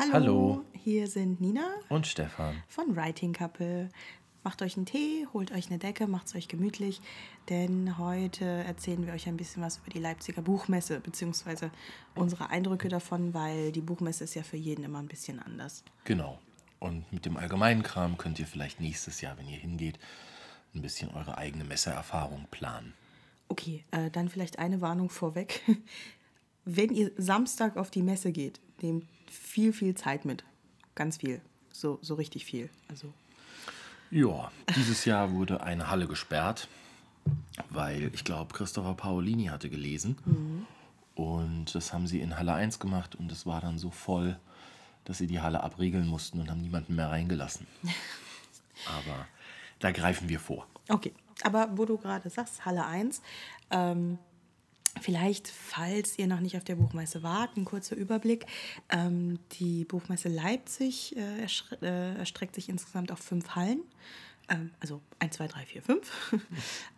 Hallo, 0.00 0.12
Hallo. 0.14 0.64
hier 0.72 1.06
sind 1.08 1.42
Nina 1.42 1.74
Und 1.90 2.06
Stefan. 2.06 2.62
von 2.68 2.96
Writing 2.96 3.34
Couple. 3.34 3.90
Macht 4.42 4.62
euch 4.62 4.78
einen 4.78 4.86
Tee, 4.86 5.26
holt 5.34 5.52
euch 5.52 5.66
eine 5.68 5.76
Decke, 5.76 6.06
macht 6.06 6.26
es 6.28 6.34
euch 6.34 6.48
gemütlich, 6.48 7.02
denn 7.50 7.98
heute 7.98 8.46
erzählen 8.46 9.04
wir 9.04 9.12
euch 9.12 9.28
ein 9.28 9.36
bisschen 9.36 9.62
was 9.62 9.76
über 9.76 9.90
die 9.90 9.98
Leipziger 9.98 10.40
Buchmesse, 10.40 11.00
beziehungsweise 11.00 11.70
unsere 12.14 12.48
Eindrücke 12.48 12.88
davon, 12.88 13.34
weil 13.34 13.72
die 13.72 13.82
Buchmesse 13.82 14.24
ist 14.24 14.34
ja 14.34 14.42
für 14.42 14.56
jeden 14.56 14.84
immer 14.86 15.00
ein 15.00 15.06
bisschen 15.08 15.38
anders. 15.38 15.84
Genau. 16.04 16.38
Und 16.78 17.12
mit 17.12 17.26
dem 17.26 17.36
allgemeinen 17.36 17.82
Kram 17.82 18.16
könnt 18.16 18.38
ihr 18.38 18.46
vielleicht 18.46 18.80
nächstes 18.80 19.20
Jahr, 19.20 19.36
wenn 19.36 19.48
ihr 19.48 19.58
hingeht, 19.58 19.98
ein 20.74 20.80
bisschen 20.80 21.10
eure 21.10 21.36
eigene 21.36 21.64
Messeerfahrung 21.64 22.46
planen. 22.50 22.94
Okay, 23.48 23.84
äh, 23.90 24.10
dann 24.10 24.30
vielleicht 24.30 24.58
eine 24.58 24.80
Warnung 24.80 25.10
vorweg. 25.10 25.60
Wenn 26.64 26.90
ihr 26.90 27.10
Samstag 27.16 27.76
auf 27.76 27.90
die 27.90 28.02
Messe 28.02 28.32
geht, 28.32 28.60
nehmt 28.82 29.06
viel, 29.30 29.72
viel 29.72 29.94
Zeit 29.94 30.24
mit. 30.24 30.44
Ganz 30.94 31.18
viel. 31.18 31.40
So, 31.72 31.98
so 32.02 32.14
richtig 32.14 32.44
viel. 32.44 32.68
Also 32.88 33.12
Ja, 34.10 34.50
dieses 34.76 35.04
Jahr 35.04 35.32
wurde 35.32 35.62
eine 35.62 35.90
Halle 35.90 36.06
gesperrt, 36.06 36.68
weil 37.70 38.10
ich 38.14 38.24
glaube, 38.24 38.54
Christopher 38.54 38.94
Paolini 38.94 39.46
hatte 39.46 39.70
gelesen. 39.70 40.16
Und 41.14 41.74
das 41.74 41.92
haben 41.92 42.06
sie 42.06 42.20
in 42.20 42.36
Halle 42.36 42.54
1 42.54 42.78
gemacht 42.78 43.14
und 43.14 43.30
es 43.30 43.46
war 43.46 43.60
dann 43.60 43.78
so 43.78 43.90
voll, 43.90 44.38
dass 45.04 45.18
sie 45.18 45.26
die 45.26 45.40
Halle 45.40 45.62
abriegeln 45.62 46.06
mussten 46.06 46.40
und 46.40 46.50
haben 46.50 46.60
niemanden 46.60 46.94
mehr 46.94 47.10
reingelassen. 47.10 47.66
Aber 48.86 49.26
da 49.78 49.90
greifen 49.90 50.28
wir 50.28 50.40
vor. 50.40 50.66
Okay, 50.88 51.12
aber 51.42 51.76
wo 51.76 51.84
du 51.84 51.96
gerade 51.96 52.28
sagst, 52.30 52.64
Halle 52.64 52.84
1, 52.86 53.22
ähm, 53.70 54.18
vielleicht, 55.00 55.48
falls 55.48 56.18
ihr 56.18 56.26
noch 56.26 56.40
nicht 56.40 56.56
auf 56.56 56.64
der 56.64 56.76
Buchmesse 56.76 57.22
wart, 57.22 57.56
ein 57.56 57.64
kurzer 57.64 57.96
Überblick. 57.96 58.46
Ähm, 58.88 59.38
die 59.52 59.84
Buchmesse 59.84 60.28
Leipzig 60.28 61.16
äh, 61.16 61.46
äh, 61.82 62.16
erstreckt 62.16 62.54
sich 62.54 62.68
insgesamt 62.68 63.12
auf 63.12 63.18
fünf 63.18 63.50
Hallen. 63.50 63.82
Ähm, 64.50 64.70
also 64.80 65.00
1, 65.20 65.36
2, 65.36 65.46
3, 65.46 65.66
4, 65.66 65.82
5. 65.82 66.36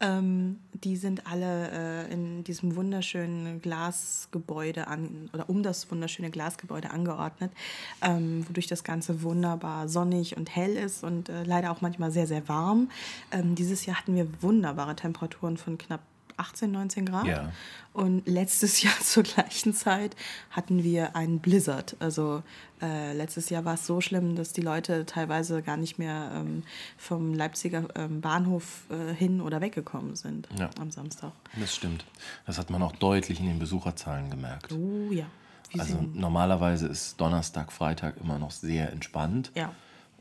ähm, 0.00 0.61
die 0.72 0.97
sind 0.97 1.27
alle 1.27 2.06
äh, 2.08 2.12
in 2.12 2.44
diesem 2.44 2.77
wunderschönen 2.77 3.61
Glasgebäude 3.61 4.86
an, 4.86 5.28
oder 5.33 5.48
um 5.48 5.62
das 5.62 5.91
wunderschöne 5.91 6.30
Glasgebäude 6.30 6.91
angeordnet, 6.91 7.52
ähm, 8.00 8.48
wodurch 8.48 8.67
das 8.67 8.84
Ganze 8.84 9.22
wunderbar 9.22 9.89
sonnig 9.89 10.36
und 10.36 10.55
hell 10.55 10.77
ist 10.77 11.05
und 11.05 11.28
äh, 11.28 11.45
leider 11.45 11.70
auch 11.70 11.83
manchmal 11.83 12.11
sehr, 12.11 12.27
sehr 12.27 12.48
warm. 12.48 12.91
Ähm, 13.30 13.55
dieses 13.55 13.84
Jahr 13.84 13.98
hatten 13.98 14.14
wir 14.14 14.27
wunderbare 14.42 14.97
Temperaturen 14.97 15.58
von 15.58 15.77
knapp 15.77 16.00
18, 16.36 16.70
19 16.70 17.06
Grad. 17.06 17.27
Ja. 17.27 17.52
Und 17.92 18.27
letztes 18.27 18.83
Jahr 18.83 18.98
zur 19.00 19.22
gleichen 19.22 19.75
Zeit 19.75 20.16
hatten 20.50 20.83
wir 20.83 21.14
einen 21.16 21.41
Blizzard. 21.41 21.97
Also 22.00 22.42
äh, 22.80 23.12
letztes 23.12 23.50
Jahr 23.50 23.64
war 23.64 23.74
es 23.74 23.86
so 23.86 24.00
schlimm, 24.00 24.34
dass 24.36 24.52
die 24.52 24.61
Leute 24.62 25.05
teilweise 25.06 25.62
gar 25.62 25.77
nicht 25.77 25.98
mehr 25.98 26.33
ähm, 26.34 26.62
vom 26.97 27.34
Leipziger 27.34 27.84
ähm, 27.94 28.20
Bahnhof 28.20 28.84
äh, 28.91 29.12
hin 29.14 29.41
oder 29.41 29.61
weggekommen 29.61 30.16
sind 30.16 30.48
Ja. 30.58 30.70
am 30.80 30.91
Samstag. 30.91 31.33
Das 31.61 31.74
stimmt. 31.74 32.05
Das 32.46 32.58
hat 32.58 32.70
man 32.70 32.83
auch 32.83 32.92
deutlich 32.92 33.39
in 33.41 33.46
den 33.46 33.58
Besucherzahlen 33.58 34.30
gemerkt. 34.30 34.72
Oh 34.72 35.12
ja. 35.12 35.27
Wir 35.70 35.80
Also 35.80 35.98
normalerweise 36.14 36.86
ist 36.89 37.20
Donnerstag, 37.20 37.72
Freitag 37.72 38.17
immer 38.20 38.39
noch 38.39 38.50
sehr 38.50 38.91
entspannt. 38.92 39.50
ja. 39.55 39.74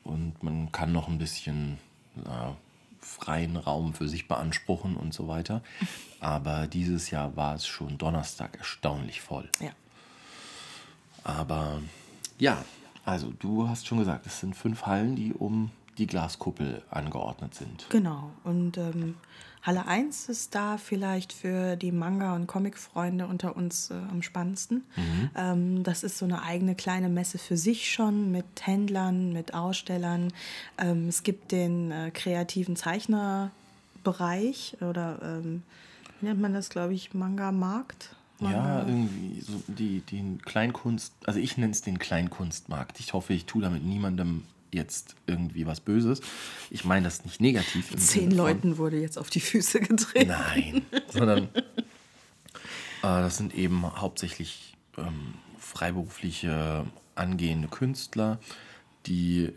Und 0.03 0.41
man 0.41 0.71
kann 0.71 0.91
noch 0.91 1.07
ein 1.07 1.19
bisschen 1.19 1.77
äh, 2.17 2.29
freien 3.01 3.57
Raum 3.57 3.93
für 3.93 4.07
sich 4.07 4.27
beanspruchen 4.27 4.95
und 4.95 5.13
so 5.13 5.27
weiter. 5.27 5.61
Aber 6.19 6.67
dieses 6.67 7.09
Jahr 7.11 7.35
war 7.35 7.55
es 7.55 7.65
schon 7.65 7.97
Donnerstag 7.97 8.57
erstaunlich 8.57 9.21
voll. 9.21 9.49
Ja. 9.59 9.71
Aber 11.23 11.81
ja, 12.37 12.63
also 13.05 13.33
du 13.39 13.67
hast 13.67 13.87
schon 13.87 13.99
gesagt, 13.99 14.25
es 14.25 14.39
sind 14.39 14.55
fünf 14.55 14.85
Hallen, 14.85 15.15
die 15.15 15.33
um 15.33 15.71
die 15.97 16.07
Glaskuppel 16.07 16.83
angeordnet 16.89 17.53
sind. 17.55 17.85
Genau. 17.89 18.31
Und 18.43 18.77
ähm, 18.77 19.15
Halle 19.61 19.85
1 19.85 20.29
ist 20.29 20.55
da 20.55 20.77
vielleicht 20.77 21.33
für 21.33 21.75
die 21.75 21.91
Manga- 21.91 22.35
und 22.35 22.47
Comic-Freunde 22.47 23.27
unter 23.27 23.55
uns 23.55 23.91
äh, 23.91 23.95
am 24.09 24.23
spannendsten. 24.23 24.83
Ähm, 25.35 25.83
das 25.83 26.03
ist 26.03 26.17
so 26.17 26.25
eine 26.25 26.41
eigene 26.41 26.73
kleine 26.73 27.09
Messe 27.09 27.37
für 27.37 27.57
sich 27.57 27.91
schon 27.91 28.31
mit 28.31 28.45
Händlern, 28.61 29.33
mit 29.33 29.53
Ausstellern. 29.53 30.33
Ähm, 30.79 31.07
es 31.07 31.21
gibt 31.21 31.51
den 31.51 31.91
äh, 31.91 32.09
kreativen 32.11 32.75
Zeichnerbereich 32.75 34.77
oder 34.81 35.19
ähm, 35.21 35.61
wie 36.19 36.27
nennt 36.27 36.41
man 36.41 36.53
das, 36.53 36.69
glaube 36.69 36.93
ich, 36.93 37.13
Manga-Markt? 37.13 38.15
Ja, 38.39 38.79
irgendwie 38.79 39.41
so 39.41 39.61
die, 39.67 39.99
den 39.99 40.41
Kleinkunst, 40.41 41.13
also 41.25 41.39
ich 41.39 41.57
nenne 41.57 41.73
es 41.73 41.83
den 41.83 41.99
Kleinkunstmarkt. 41.99 42.99
Ich 42.99 43.13
hoffe, 43.13 43.33
ich 43.33 43.45
tue 43.45 43.61
damit 43.61 43.85
niemandem 43.85 44.43
jetzt 44.71 45.15
irgendwie 45.27 45.65
was 45.65 45.81
Böses. 45.81 46.21
Ich 46.69 46.85
meine 46.85 47.03
das 47.03 47.25
nicht 47.25 47.41
negativ. 47.41 47.95
Zehn 47.97 48.31
Leuten 48.31 48.77
wurde 48.77 48.99
jetzt 48.99 49.17
auf 49.17 49.29
die 49.29 49.41
Füße 49.41 49.81
getreten. 49.81 50.29
Nein, 50.29 50.85
sondern 51.09 51.49
äh, 51.53 51.71
das 53.01 53.37
sind 53.37 53.53
eben 53.55 53.83
hauptsächlich 53.99 54.77
ähm, 54.97 55.33
freiberufliche 55.57 56.85
angehende 57.15 57.67
Künstler, 57.67 58.39
die 59.05 59.49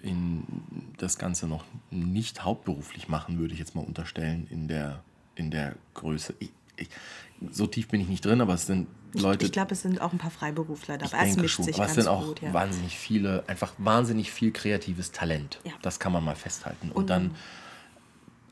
das 0.97 1.19
Ganze 1.19 1.47
noch 1.47 1.65
nicht 1.91 2.45
hauptberuflich 2.45 3.09
machen, 3.09 3.39
würde 3.39 3.53
ich 3.53 3.61
jetzt 3.61 3.75
mal 3.75 3.85
unterstellen, 3.85 4.47
in 4.51 4.69
der, 4.69 5.03
in 5.35 5.51
der 5.51 5.77
Größe. 5.95 6.35
Ich, 6.39 6.51
ich, 6.77 6.89
so 7.51 7.67
tief 7.67 7.89
bin 7.89 8.01
ich 8.01 8.09
nicht 8.09 8.25
drin, 8.25 8.41
aber 8.41 8.55
es 8.55 8.67
sind 8.67 8.89
Leute, 9.23 9.47
Ich 9.47 9.53
glaube, 9.53 9.73
es 9.73 9.83
sind 9.83 10.01
auch 10.01 10.13
ein 10.13 10.19
paar 10.19 10.31
Freiberufler 10.31 10.97
ich 10.97 11.03
dabei. 11.11 11.19
Es 11.23 11.29
denke 11.31 11.43
mischt 11.43 11.57
schon. 11.57 11.65
sich 11.65 11.77
Aber 11.77 11.87
es 11.87 11.95
sind 11.95 12.09
auch 12.09 12.27
gut. 12.27 12.43
Ja. 12.43 12.53
wahnsinnig 12.53 12.97
viele, 12.99 13.45
einfach 13.47 13.73
wahnsinnig 13.79 14.31
viel 14.33 14.51
kreatives 14.53 15.13
Talent. 15.13 15.59
Ja. 15.65 15.73
Das 15.83 15.99
kann 15.99 16.13
man 16.13 16.25
mal 16.25 16.37
festhalten. 16.37 16.89
Und, 16.91 16.97
Und- 16.97 17.11
dann 17.11 17.35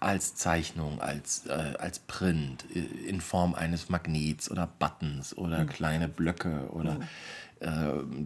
als 0.01 0.35
Zeichnung, 0.35 1.01
als, 1.01 1.47
äh, 1.47 1.75
als 1.79 2.01
Print, 2.01 2.65
in 3.07 3.21
Form 3.21 3.55
eines 3.55 3.89
Magnets 3.89 4.51
oder 4.51 4.67
Buttons 4.79 5.37
Mhm. 5.37 5.43
oder 5.45 5.65
kleine 5.65 6.09
Blöcke 6.09 6.69
oder 6.73 6.95
äh, 6.95 6.99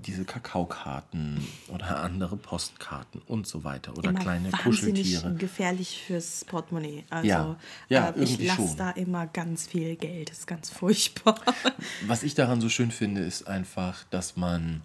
diese 0.04 0.24
Kakaokarten 0.24 1.46
oder 1.68 2.00
andere 2.00 2.36
Postkarten 2.36 3.20
und 3.26 3.46
so 3.46 3.64
weiter 3.64 3.96
oder 3.96 4.10
immer 4.10 4.20
kleine 4.20 4.50
Kuscheltiere. 4.50 5.34
gefährlich 5.34 6.02
fürs 6.06 6.44
Portemonnaie. 6.46 7.04
Also 7.10 7.28
Ja, 7.28 7.56
ja, 7.88 8.08
äh, 8.10 8.22
ich 8.22 8.42
lasse 8.46 8.76
da 8.76 8.90
immer 8.92 9.26
ganz 9.26 9.66
viel 9.66 9.96
Geld. 9.96 10.30
Das 10.30 10.38
ist 10.40 10.46
ganz 10.46 10.70
furchtbar. 10.70 11.38
Was 12.06 12.22
ich 12.22 12.34
daran 12.34 12.62
so 12.62 12.70
schön 12.70 12.90
finde, 12.90 13.22
ist 13.22 13.46
einfach, 13.46 14.04
dass 14.10 14.36
man 14.36 14.80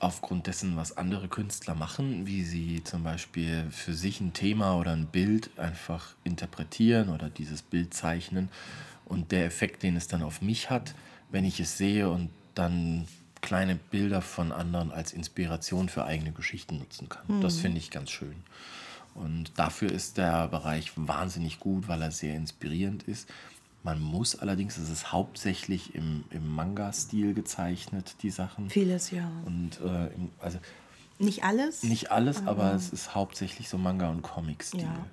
aufgrund 0.00 0.48
dessen, 0.48 0.76
was 0.76 0.96
andere 0.96 1.28
Künstler 1.28 1.76
machen, 1.76 2.26
wie 2.26 2.42
sie 2.42 2.82
zum 2.82 3.04
Beispiel 3.04 3.66
für 3.70 3.94
sich 3.94 4.20
ein 4.20 4.32
Thema 4.32 4.76
oder 4.76 4.90
ein 4.90 5.06
Bild 5.06 5.56
einfach 5.56 6.14
interpretieren 6.24 7.08
oder 7.08 7.30
dieses 7.30 7.62
Bild 7.62 7.94
zeichnen 7.94 8.48
und 9.04 9.30
der 9.30 9.46
Effekt, 9.46 9.84
den 9.84 9.94
es 9.94 10.08
dann 10.08 10.22
auf 10.22 10.42
mich 10.42 10.70
hat, 10.70 10.94
wenn 11.30 11.44
ich 11.44 11.60
es 11.60 11.78
sehe 11.78 12.10
und 12.10 12.30
dann 12.56 13.06
kleine 13.42 13.74
Bilder 13.76 14.22
von 14.22 14.52
anderen 14.52 14.90
als 14.92 15.12
Inspiration 15.12 15.88
für 15.88 16.04
eigene 16.04 16.32
Geschichten 16.32 16.78
nutzen 16.78 17.08
kann. 17.08 17.40
Das 17.42 17.58
finde 17.58 17.78
ich 17.78 17.90
ganz 17.90 18.10
schön. 18.10 18.36
Und 19.14 19.52
dafür 19.58 19.90
ist 19.92 20.16
der 20.16 20.48
Bereich 20.48 20.92
wahnsinnig 20.96 21.60
gut, 21.60 21.86
weil 21.88 22.00
er 22.00 22.10
sehr 22.12 22.34
inspirierend 22.34 23.02
ist. 23.02 23.28
Man 23.82 24.00
muss 24.00 24.38
allerdings, 24.38 24.78
es 24.78 24.88
ist 24.88 25.12
hauptsächlich 25.12 25.94
im, 25.94 26.24
im 26.30 26.48
Manga-Stil 26.48 27.34
gezeichnet, 27.34 28.14
die 28.22 28.30
Sachen. 28.30 28.70
Vieles, 28.70 29.10
ja. 29.10 29.30
Und 29.44 29.80
äh, 29.80 30.08
also 30.40 30.58
Nicht 31.18 31.42
alles. 31.42 31.82
nicht 31.82 32.10
alles, 32.12 32.46
aber 32.46 32.72
es 32.74 32.90
ist 32.90 33.14
hauptsächlich 33.14 33.68
so 33.68 33.76
Manga- 33.76 34.08
und 34.08 34.22
Comic-Stil. 34.22 34.82
Ja. 34.82 35.06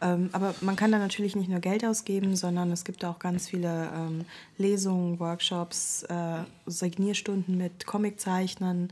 Ähm, 0.00 0.30
aber 0.32 0.54
man 0.60 0.76
kann 0.76 0.92
da 0.92 0.98
natürlich 0.98 1.36
nicht 1.36 1.50
nur 1.50 1.60
Geld 1.60 1.84
ausgeben, 1.84 2.36
sondern 2.36 2.70
es 2.72 2.84
gibt 2.84 3.04
auch 3.04 3.18
ganz 3.18 3.48
viele 3.48 3.90
ähm, 3.94 4.24
Lesungen, 4.56 5.20
Workshops, 5.20 6.04
äh, 6.04 6.44
Signierstunden 6.66 7.58
mit 7.58 7.86
Comiczeichnern. 7.86 8.88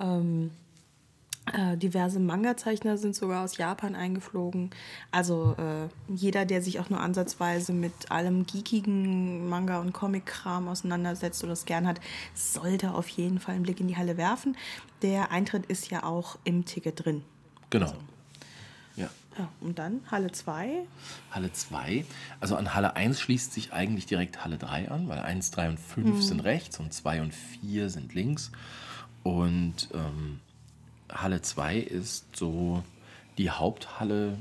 Ähm, 0.00 0.50
äh, 1.52 1.76
diverse 1.76 2.18
Manga-Zeichner 2.18 2.98
sind 2.98 3.14
sogar 3.14 3.44
aus 3.44 3.56
Japan 3.56 3.94
eingeflogen. 3.94 4.70
Also 5.12 5.54
äh, 5.58 5.88
jeder, 6.12 6.44
der 6.44 6.60
sich 6.60 6.80
auch 6.80 6.90
nur 6.90 7.00
ansatzweise 7.00 7.72
mit 7.72 8.10
allem 8.10 8.46
geekigen 8.46 9.48
Manga- 9.48 9.80
und 9.80 9.92
Comic-Kram 9.92 10.66
auseinandersetzt 10.68 11.44
oder 11.44 11.52
es 11.52 11.64
gern 11.64 11.86
hat, 11.86 12.00
sollte 12.34 12.94
auf 12.94 13.08
jeden 13.08 13.38
Fall 13.38 13.54
einen 13.54 13.62
Blick 13.62 13.78
in 13.78 13.86
die 13.86 13.96
Halle 13.96 14.16
werfen. 14.16 14.56
Der 15.02 15.30
Eintritt 15.30 15.66
ist 15.66 15.90
ja 15.90 16.02
auch 16.02 16.36
im 16.42 16.64
Ticket 16.64 17.04
drin. 17.04 17.22
Genau. 17.70 17.86
Ja. 17.86 17.94
Ja, 19.38 19.48
und 19.60 19.78
dann 19.78 20.00
Halle 20.10 20.32
2. 20.32 20.86
Halle 21.30 21.52
2. 21.52 22.04
Also 22.40 22.56
an 22.56 22.74
Halle 22.74 22.96
1 22.96 23.20
schließt 23.20 23.52
sich 23.52 23.72
eigentlich 23.72 24.06
direkt 24.06 24.42
Halle 24.44 24.56
3 24.56 24.90
an, 24.90 25.08
weil 25.08 25.18
1, 25.18 25.50
3 25.50 25.70
und 25.70 25.80
5 25.80 26.22
sind 26.22 26.40
rechts 26.40 26.80
und 26.80 26.92
2 26.92 27.20
und 27.22 27.34
4 27.34 27.90
sind 27.90 28.14
links. 28.14 28.50
Und 29.22 29.88
ähm, 29.92 30.40
Halle 31.12 31.42
2 31.42 31.78
ist 31.78 32.36
so 32.36 32.82
die 33.38 33.50
Haupthalle, 33.50 34.38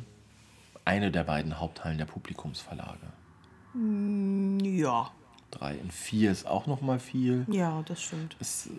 eine 0.85 1.11
der 1.11 1.23
beiden 1.23 1.59
Haupthallen 1.59 1.97
der 1.97 2.05
Publikumsverlage. 2.05 3.07
Ja. 4.63 5.11
3. 5.51 5.75
In 5.75 5.91
4 5.91 6.31
ist 6.31 6.47
auch 6.47 6.67
noch 6.67 6.81
mal 6.81 6.99
viel. 6.99 7.45
Ja, 7.49 7.81
das 7.85 8.01
stimmt. 8.01 8.35
Es 8.39 8.69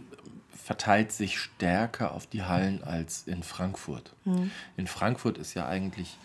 verteilt 0.57 1.13
sich 1.13 1.39
stärker 1.39 2.13
auf 2.13 2.27
die 2.27 2.43
Hallen 2.43 2.83
als 2.85 3.25
in 3.27 3.43
Frankfurt. 3.43 4.13
Mhm. 4.25 4.51
In 4.77 4.87
Frankfurt 4.87 5.39
ist 5.39 5.55
ja 5.55 5.67
eigentlich, 5.69 6.17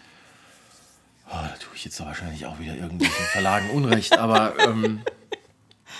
oh, 1.28 1.34
da 1.34 1.56
tue 1.60 1.76
ich 1.76 1.86
jetzt 1.86 2.00
wahrscheinlich 2.00 2.46
auch 2.46 2.60
wieder 2.60 2.76
irgendwelchen 2.76 3.26
Verlagen 3.26 3.70
Unrecht, 3.72 4.18
aber 4.18 4.58
ähm, 4.60 5.02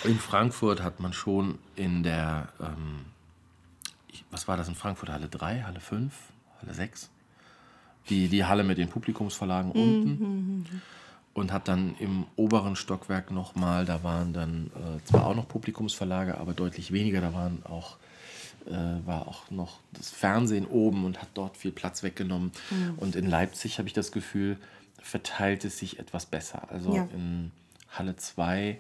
in 0.04 0.18
Frankfurt 0.20 0.82
hat 0.82 1.00
man 1.00 1.14
schon 1.14 1.60
in 1.76 2.04
der, 2.04 2.50
ähm, 2.60 3.06
ich- 4.12 4.24
was 4.32 4.48
war 4.48 4.58
das 4.58 4.68
in 4.68 4.76
Frankfurt, 4.76 5.10
Halle 5.10 5.28
3, 5.30 5.64
Halle 5.64 5.80
5, 5.80 6.14
Halle 6.62 6.74
6? 6.74 7.10
Die, 8.10 8.28
die 8.30 8.46
Halle 8.46 8.64
mit 8.64 8.80
den 8.80 8.90
Publikumsverlagen 8.90 9.72
unten 9.72 10.82
und 11.36 11.52
hat 11.54 11.68
dann 11.68 11.96
im 12.00 12.26
oberen 12.36 12.76
Stockwerk 12.76 13.30
nochmal, 13.30 13.86
da 13.86 14.04
waren 14.04 14.34
dann 14.34 14.72
äh, 14.76 15.04
zwar 15.06 15.28
auch 15.28 15.36
noch 15.36 15.48
Publikumsverlage, 15.48 16.38
aber 16.40 16.54
deutlich 16.54 16.92
weniger, 16.92 17.22
da 17.22 17.34
waren 17.34 17.64
auch, 17.64 17.98
äh, 18.68 19.06
war 19.06 19.28
auch 19.28 19.50
noch 19.52 19.80
das 19.94 20.10
Fernsehen 20.10 20.66
oben 20.66 21.06
und 21.06 21.22
hat 21.22 21.30
dort 21.34 21.58
viel 21.58 21.72
Platz 21.72 22.04
weggenommen. 22.04 22.52
Und 22.98 23.16
in 23.16 23.30
Leipzig 23.30 23.78
habe 23.78 23.88
ich 23.88 23.94
das 23.94 24.12
Gefühl, 24.12 24.58
verteilt 25.02 25.66
es 25.66 25.78
sich 25.80 26.00
etwas 26.00 26.26
besser. 26.26 26.70
Also 26.70 26.96
Ja. 26.96 27.08
in 27.14 27.52
Halle 27.90 28.16
2 28.16 28.80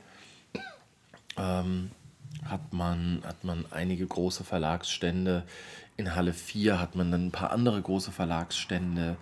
ähm, 1.38 1.92
hat, 2.45 2.74
man, 2.74 3.22
hat 3.25 3.44
man 3.44 3.66
einige 3.72 4.06
große 4.06 4.44
Verlagsstände. 4.44 5.44
In 5.98 6.16
Halle 6.16 6.33
4 6.33 6.80
hat 6.80 6.95
man 6.95 7.12
dann 7.12 7.28
ein 7.28 7.31
paar 7.31 7.51
andere 7.51 7.81
große 7.81 8.12
Verlagsstände. 8.12 9.18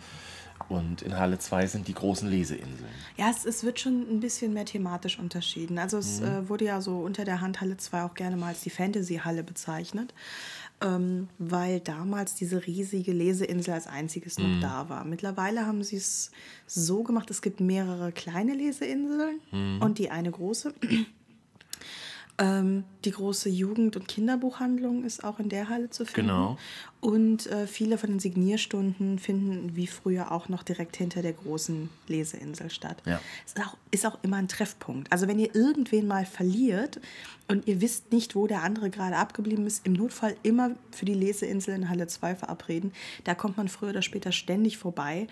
Und 0.67 1.01
in 1.01 1.17
Halle 1.17 1.39
2 1.39 1.67
sind 1.67 1.87
die 1.87 1.93
großen 1.93 2.29
Leseinseln. 2.29 2.89
Ja, 3.17 3.29
es, 3.29 3.45
es 3.45 3.63
wird 3.63 3.79
schon 3.79 4.01
ein 4.09 4.19
bisschen 4.19 4.53
mehr 4.53 4.65
thematisch 4.65 5.17
unterschieden. 5.17 5.79
Also 5.79 5.97
es 5.97 6.21
äh, 6.21 6.47
wurde 6.49 6.65
ja 6.65 6.81
so 6.81 6.99
unter 6.99 7.25
der 7.25 7.41
Hand 7.41 7.61
Halle 7.61 7.77
2 7.77 8.03
auch 8.03 8.13
gerne 8.13 8.35
mal 8.35 8.47
als 8.49 8.61
die 8.61 8.69
Fantasy-Halle 8.69 9.43
bezeichnet, 9.43 10.13
ähm, 10.81 11.29
weil 11.37 11.79
damals 11.79 12.35
diese 12.35 12.67
riesige 12.67 13.13
Leseinsel 13.13 13.73
als 13.73 13.87
einziges 13.87 14.37
noch 14.37 14.59
da 14.61 14.89
war. 14.89 15.05
Mittlerweile 15.05 15.65
haben 15.65 15.83
sie 15.83 15.97
es 15.97 16.31
so 16.67 17.03
gemacht, 17.03 17.31
es 17.31 17.41
gibt 17.41 17.61
mehrere 17.61 18.11
kleine 18.11 18.53
Leseinseln 18.53 19.39
und 19.79 19.97
die 19.97 20.11
eine 20.11 20.31
große. 20.31 20.73
Ähm, 22.39 22.85
die 23.03 23.11
große 23.11 23.49
Jugend- 23.49 23.97
und 23.97 24.07
Kinderbuchhandlung 24.07 25.03
ist 25.03 25.25
auch 25.25 25.39
in 25.39 25.49
der 25.49 25.67
Halle 25.67 25.89
zu 25.89 26.05
finden. 26.05 26.29
Genau. 26.29 26.57
Und 27.01 27.47
äh, 27.47 27.67
viele 27.67 27.97
von 27.97 28.09
den 28.09 28.19
Signierstunden 28.19 29.19
finden 29.19 29.75
wie 29.75 29.87
früher 29.87 30.31
auch 30.31 30.47
noch 30.47 30.63
direkt 30.63 30.95
hinter 30.95 31.21
der 31.21 31.33
großen 31.33 31.89
Leseinsel 32.07 32.69
statt. 32.69 33.01
Ja. 33.05 33.19
Ist 33.45 33.59
auch, 33.59 33.77
ist 33.91 34.05
auch 34.05 34.19
immer 34.23 34.37
ein 34.37 34.47
Treffpunkt. 34.47 35.11
Also 35.11 35.27
wenn 35.27 35.37
ihr 35.37 35.53
irgendwen 35.53 36.07
mal 36.07 36.25
verliert 36.25 37.01
und 37.49 37.67
ihr 37.67 37.81
wisst 37.81 38.11
nicht, 38.13 38.35
wo 38.35 38.47
der 38.47 38.63
andere 38.63 38.89
gerade 38.89 39.17
abgeblieben 39.17 39.67
ist, 39.67 39.85
im 39.85 39.93
Notfall 39.93 40.35
immer 40.43 40.71
für 40.91 41.05
die 41.05 41.13
Leseinsel 41.13 41.75
in 41.75 41.89
Halle 41.89 42.07
2 42.07 42.35
verabreden. 42.35 42.93
Da 43.25 43.35
kommt 43.35 43.57
man 43.57 43.67
früher 43.67 43.89
oder 43.89 44.01
später 44.01 44.31
ständig 44.31 44.77
vorbei. 44.77 45.27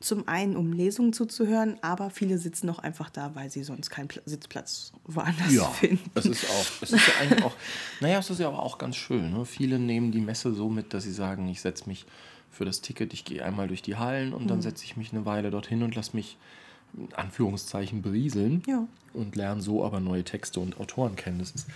Zum 0.00 0.28
einen, 0.28 0.56
um 0.56 0.72
Lesungen 0.72 1.12
zuzuhören, 1.14 1.78
aber 1.80 2.10
viele 2.10 2.36
sitzen 2.38 2.68
auch 2.68 2.78
einfach 2.80 3.08
da, 3.08 3.34
weil 3.34 3.50
sie 3.50 3.64
sonst 3.64 3.88
keinen 3.88 4.08
Pla 4.08 4.20
Sitzplatz 4.26 4.92
woanders 5.04 5.52
Ja, 5.54 5.64
finden. 5.64 6.10
es 6.14 6.26
ist 6.26 6.50
auch, 6.50 6.66
es 6.82 6.92
ist 6.92 7.06
ja 7.06 7.14
eigentlich 7.20 7.42
auch, 7.44 7.54
naja, 8.00 8.18
es 8.18 8.28
ist 8.28 8.38
ja 8.40 8.48
aber 8.48 8.62
auch 8.62 8.76
ganz 8.78 8.96
schön. 8.96 9.32
Ne? 9.32 9.46
Viele 9.46 9.78
nehmen 9.78 10.12
die 10.12 10.20
Messe 10.20 10.52
so 10.52 10.68
mit, 10.68 10.92
dass 10.92 11.04
sie 11.04 11.12
sagen, 11.12 11.48
ich 11.48 11.62
setze 11.62 11.88
mich 11.88 12.04
für 12.50 12.64
das 12.66 12.82
Ticket, 12.82 13.14
ich 13.14 13.24
gehe 13.24 13.42
einmal 13.44 13.68
durch 13.68 13.80
die 13.82 13.96
Hallen 13.96 14.32
und 14.34 14.44
Mhm. 14.44 14.48
dann 14.48 14.62
setze 14.62 14.84
ich 14.84 14.96
mich 14.98 15.12
eine 15.12 15.24
Weile 15.24 15.50
dorthin 15.50 15.82
und 15.82 15.94
lasse 15.94 16.14
mich 16.14 16.36
in 16.96 17.12
Anführungszeichen 17.14 18.02
berieseln 18.02 18.62
Ja. 18.66 18.86
und 19.14 19.34
lerne 19.34 19.60
so 19.62 19.82
aber 19.84 20.00
neue 20.00 20.24
Texte 20.24 20.60
und 20.60 20.78
Autoren 20.78 21.16
kennen. 21.16 21.38
Das 21.38 21.50
ist, 21.52 21.66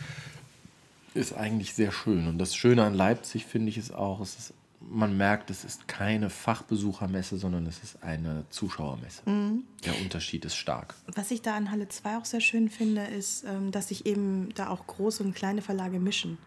ist 1.14 1.32
eigentlich 1.34 1.74
sehr 1.74 1.90
schön. 1.92 2.28
Und 2.28 2.38
das 2.38 2.54
Schöne 2.54 2.84
an 2.84 2.94
Leipzig 2.94 3.44
finde 3.46 3.70
ich 3.70 3.78
ist 3.78 3.92
auch, 3.94 4.20
es 4.20 4.38
ist, 4.38 4.52
man 4.80 5.16
merkt, 5.16 5.50
es 5.50 5.64
ist 5.64 5.88
keine 5.88 6.30
Fachbesuchermesse, 6.30 7.36
sondern 7.36 7.66
es 7.66 7.82
ist 7.82 8.02
eine 8.02 8.44
Zuschauermesse. 8.50 9.28
Mhm. 9.28 9.64
Der 9.84 9.98
Unterschied 10.00 10.44
ist 10.44 10.56
stark. 10.56 10.94
Was 11.14 11.30
ich 11.30 11.42
da 11.42 11.54
an 11.54 11.70
Halle 11.70 11.88
2 11.88 12.16
auch 12.16 12.24
sehr 12.24 12.40
schön 12.40 12.68
finde, 12.70 13.04
ist, 13.04 13.44
ähm, 13.44 13.70
dass 13.70 13.88
sich 13.88 14.06
eben 14.06 14.48
da 14.54 14.68
auch 14.68 14.86
große 14.86 15.22
und 15.22 15.34
kleine 15.34 15.62
Verlage 15.62 16.00
mischen. 16.00 16.38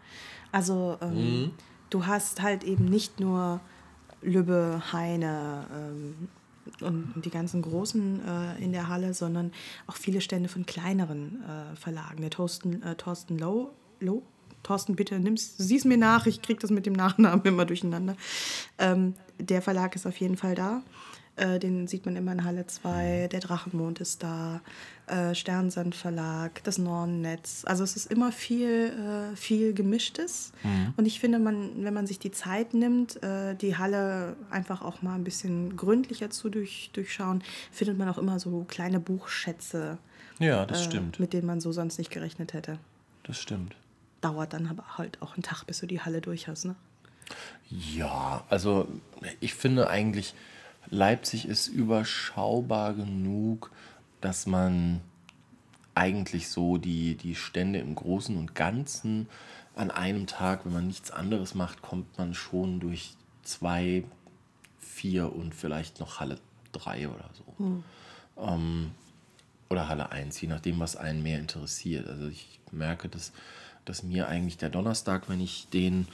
Also 0.50 0.98
ähm, 1.00 1.52
du 1.90 2.06
hast 2.06 2.42
halt 2.42 2.64
eben 2.64 2.84
nicht 2.84 3.20
nur 3.20 3.60
Lübbe, 4.22 4.82
Heine 4.92 5.66
ähm, 5.72 6.28
und 6.80 7.22
die 7.24 7.30
ganzen 7.30 7.62
großen 7.62 8.20
äh, 8.26 8.64
in 8.64 8.72
der 8.72 8.88
Halle, 8.88 9.14
sondern 9.14 9.52
auch 9.86 9.96
viele 9.96 10.20
Stände 10.20 10.48
von 10.48 10.66
kleineren 10.66 11.42
äh, 11.42 11.76
Verlagen. 11.76 12.20
Der 12.20 12.30
Thorsten, 12.30 12.82
äh, 12.82 12.94
Thorsten 12.94 13.38
Low, 13.38 13.70
Low, 14.00 14.22
Thorsten, 14.64 14.96
bitte 14.96 15.20
nimm's, 15.20 15.56
sieh's 15.56 15.84
mir 15.84 15.96
nach, 15.96 16.26
ich 16.26 16.42
krieg 16.42 16.58
das 16.58 16.70
mit 16.70 16.86
dem 16.86 16.94
Nachnamen 16.94 17.42
immer 17.44 17.64
durcheinander. 17.64 18.16
Ähm, 18.78 19.14
der 19.38 19.62
Verlag 19.62 19.94
ist 19.94 20.06
auf 20.06 20.16
jeden 20.18 20.36
Fall 20.36 20.56
da. 20.56 20.82
Äh, 21.36 21.58
den 21.58 21.88
sieht 21.88 22.06
man 22.06 22.14
immer 22.14 22.30
in 22.30 22.44
Halle 22.44 22.64
2. 22.66 23.26
Der 23.32 23.40
Drachenmond 23.40 24.00
ist 24.00 24.22
da. 24.22 24.60
Äh, 25.08 25.34
Sternsand 25.34 25.96
Verlag, 25.96 26.62
das 26.62 26.78
Nornnetz. 26.78 27.64
Also 27.66 27.82
es 27.82 27.96
ist 27.96 28.10
immer 28.10 28.30
viel, 28.30 28.92
äh, 29.32 29.36
viel 29.36 29.74
Gemischtes. 29.74 30.52
Und 30.96 31.06
ich 31.06 31.18
finde, 31.20 31.40
man, 31.40 31.84
wenn 31.84 31.92
man 31.92 32.06
sich 32.06 32.20
die 32.20 32.30
Zeit 32.30 32.72
nimmt, 32.72 33.20
äh, 33.24 33.54
die 33.56 33.76
Halle 33.76 34.36
einfach 34.50 34.80
auch 34.80 35.02
mal 35.02 35.16
ein 35.16 35.24
bisschen 35.24 35.76
gründlicher 35.76 36.30
zu 36.30 36.48
durch, 36.50 36.90
durchschauen, 36.92 37.42
findet 37.72 37.98
man 37.98 38.08
auch 38.08 38.16
immer 38.18 38.38
so 38.38 38.64
kleine 38.68 39.00
Buchschätze, 39.00 39.98
Ja, 40.38 40.64
das 40.64 40.82
äh, 40.82 40.84
stimmt. 40.84 41.18
mit 41.20 41.32
denen 41.32 41.46
man 41.48 41.60
so 41.60 41.72
sonst 41.72 41.98
nicht 41.98 42.12
gerechnet 42.12 42.52
hätte. 42.54 42.78
Das 43.24 43.38
stimmt. 43.40 43.74
Dauert 44.24 44.54
dann 44.54 44.68
aber 44.68 44.96
halt 44.96 45.20
auch 45.20 45.34
einen 45.34 45.42
Tag, 45.42 45.64
bis 45.64 45.80
du 45.80 45.86
die 45.86 46.00
Halle 46.00 46.20
durch 46.22 46.48
hast. 46.48 46.64
Ne? 46.64 46.76
Ja, 47.68 48.44
also 48.48 48.88
ich 49.40 49.54
finde 49.54 49.88
eigentlich, 49.90 50.34
Leipzig 50.88 51.46
ist 51.46 51.68
überschaubar 51.68 52.94
genug, 52.94 53.70
dass 54.20 54.46
man 54.46 55.00
eigentlich 55.94 56.48
so 56.48 56.78
die, 56.78 57.16
die 57.16 57.34
Stände 57.34 57.78
im 57.80 57.94
Großen 57.94 58.36
und 58.36 58.54
Ganzen 58.54 59.28
an 59.76 59.90
einem 59.90 60.26
Tag, 60.26 60.64
wenn 60.64 60.72
man 60.72 60.86
nichts 60.86 61.10
anderes 61.10 61.54
macht, 61.54 61.82
kommt 61.82 62.16
man 62.16 62.32
schon 62.32 62.80
durch 62.80 63.16
zwei, 63.42 64.04
vier 64.78 65.34
und 65.34 65.54
vielleicht 65.54 66.00
noch 66.00 66.20
Halle 66.20 66.38
drei 66.72 67.08
oder 67.08 67.28
so. 67.34 67.82
Ähm, 68.38 68.92
oder 69.68 69.88
Halle 69.88 70.10
1, 70.12 70.40
je 70.40 70.48
nachdem, 70.48 70.80
was 70.80 70.96
einen 70.96 71.22
mehr 71.22 71.38
interessiert. 71.38 72.08
Also 72.08 72.28
ich 72.28 72.60
merke, 72.70 73.08
dass, 73.08 73.32
dass 73.84 74.02
mir 74.02 74.28
eigentlich 74.28 74.56
der 74.56 74.70
Donnerstag, 74.70 75.28
wenn 75.28 75.40
ich 75.40 75.68
den 75.72 76.06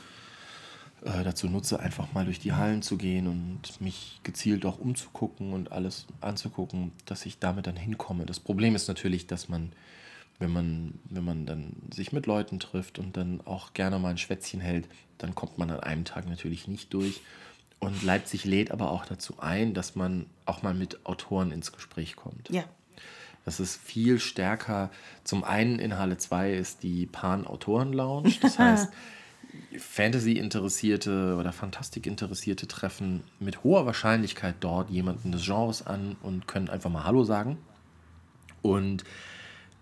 äh, 1.04 1.24
dazu 1.24 1.48
nutze, 1.48 1.80
einfach 1.80 2.12
mal 2.12 2.24
durch 2.24 2.40
die 2.40 2.52
Hallen 2.52 2.82
zu 2.82 2.96
gehen 2.98 3.26
und 3.26 3.80
mich 3.80 4.20
gezielt 4.22 4.66
auch 4.66 4.78
umzugucken 4.78 5.52
und 5.52 5.72
alles 5.72 6.06
anzugucken, 6.20 6.92
dass 7.06 7.24
ich 7.24 7.38
damit 7.38 7.66
dann 7.66 7.76
hinkomme. 7.76 8.26
Das 8.26 8.40
Problem 8.40 8.74
ist 8.74 8.88
natürlich, 8.88 9.26
dass 9.26 9.48
man, 9.48 9.72
wenn 10.38 10.50
man, 10.50 10.98
wenn 11.04 11.24
man 11.24 11.46
dann 11.46 11.72
sich 11.92 12.12
mit 12.12 12.26
Leuten 12.26 12.60
trifft 12.60 12.98
und 12.98 13.16
dann 13.16 13.40
auch 13.46 13.72
gerne 13.72 13.98
mal 13.98 14.10
ein 14.10 14.18
Schwätzchen 14.18 14.60
hält, 14.60 14.88
dann 15.18 15.34
kommt 15.34 15.58
man 15.58 15.70
an 15.70 15.80
einem 15.80 16.04
Tag 16.04 16.28
natürlich 16.28 16.68
nicht 16.68 16.92
durch. 16.92 17.20
Und 17.78 18.02
Leipzig 18.02 18.44
lädt 18.44 18.70
aber 18.70 18.90
auch 18.90 19.06
dazu 19.06 19.40
ein, 19.40 19.72
dass 19.72 19.96
man 19.96 20.26
auch 20.44 20.62
mal 20.62 20.74
mit 20.74 21.06
Autoren 21.06 21.50
ins 21.50 21.72
Gespräch 21.72 22.14
kommt. 22.14 22.50
Ja. 22.50 22.64
Das 23.50 23.58
ist 23.58 23.82
viel 23.82 24.20
stärker. 24.20 24.90
Zum 25.24 25.42
einen 25.42 25.80
in 25.80 25.98
Halle 25.98 26.16
2 26.16 26.54
ist 26.54 26.84
die 26.84 27.06
Pan-Autoren-Lounge. 27.06 28.34
Das 28.40 28.58
heißt, 28.60 28.92
Fantasy-Interessierte 29.76 31.34
oder 31.36 31.52
Fantastik-Interessierte 31.52 32.68
treffen 32.68 33.24
mit 33.40 33.64
hoher 33.64 33.86
Wahrscheinlichkeit 33.86 34.54
dort 34.60 34.88
jemanden 34.88 35.32
des 35.32 35.44
Genres 35.44 35.84
an 35.84 36.16
und 36.22 36.46
können 36.46 36.68
einfach 36.68 36.90
mal 36.90 37.02
Hallo 37.02 37.24
sagen. 37.24 37.58
Und 38.62 39.02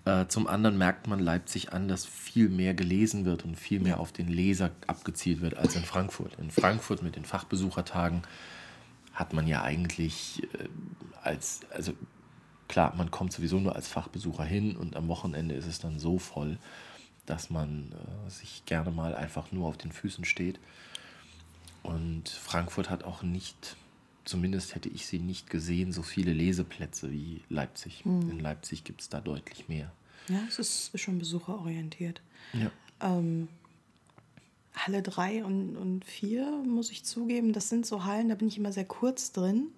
äh, 0.07 0.27
zum 0.29 0.47
anderen 0.47 0.79
merkt 0.79 1.07
man 1.07 1.19
Leipzig 1.19 1.75
an, 1.75 1.89
dass 1.89 2.07
viel 2.07 2.49
mehr 2.49 2.73
gelesen 2.73 3.27
wird 3.27 3.45
und 3.45 3.57
viel 3.57 3.81
mehr 3.81 4.01
auf 4.01 4.13
den 4.13 4.29
Leser 4.29 4.71
abgezielt 4.87 5.43
wird 5.43 5.59
als 5.59 5.77
in 5.77 5.85
Frankfurt. 5.85 6.39
In 6.39 6.51
Frankfurt 6.51 7.03
mit 7.03 7.17
den 7.17 7.27
Fachbesuchertagen 7.27 8.23
hat 9.13 9.35
man 9.35 9.47
ja 9.47 9.61
eigentlich 9.61 10.43
äh, 10.55 10.69
als, 11.23 11.61
also 11.71 11.93
klar, 12.69 12.95
man 12.97 13.11
kommt 13.11 13.33
sowieso 13.33 13.59
nur 13.59 13.75
als 13.75 13.89
Fachbesucher 13.89 14.45
hin 14.45 14.77
und 14.77 14.97
am 14.97 15.09
Wochenende 15.09 15.55
ist 15.55 15.67
es 15.67 15.79
dann 15.79 15.99
so 15.99 16.19
voll, 16.19 16.59
dass 17.27 17.51
man 17.51 17.93
äh, 17.93 18.31
sich 18.31 18.65
gerne 18.65 18.91
mal 18.91 19.15
einfach 19.15 19.53
nur 19.53 19.69
auf 19.69 19.77
den 19.77 19.93
Füßen 19.93 20.25
steht. 20.25 20.59
Und 21.83 22.29
Frankfurt 22.29 22.91
hat 22.91 23.05
auch 23.05 23.23
nicht, 23.23 23.77
zumindest 24.25 24.75
hätte 24.75 24.89
ich 24.89 25.07
sie 25.07 25.19
nicht 25.19 25.49
gesehen, 25.49 25.93
so 25.93 26.03
viele 26.03 26.33
Leseplätze 26.33 27.11
wie 27.11 27.43
Leipzig. 27.49 28.05
In 28.05 28.41
Leipzig 28.41 28.85
gibt 28.85 29.01
es 29.01 29.09
da 29.09 29.21
deutlich 29.21 29.69
mehr. 29.69 29.91
Ja, 30.29 30.41
es 30.49 30.59
ist 30.59 30.95
ist 30.95 31.01
schon 31.01 31.19
besucherorientiert. 31.19 32.21
Ja. 32.53 32.71
Ähm, 33.01 33.49
Halle 34.75 35.03
3 35.03 35.45
und, 35.45 35.77
und 35.77 36.05
4, 36.05 36.63
muss 36.67 36.91
ich 36.91 37.05
zugeben, 37.05 37.53
das 37.53 37.69
sind 37.69 37.85
so 37.87 38.05
Hallen, 38.05 38.29
da 38.29 38.35
bin 38.35 38.49
ich 38.49 38.59
immer 38.59 38.73
sehr 38.73 38.85
kurz 38.85 39.33
drin, 39.33 39.69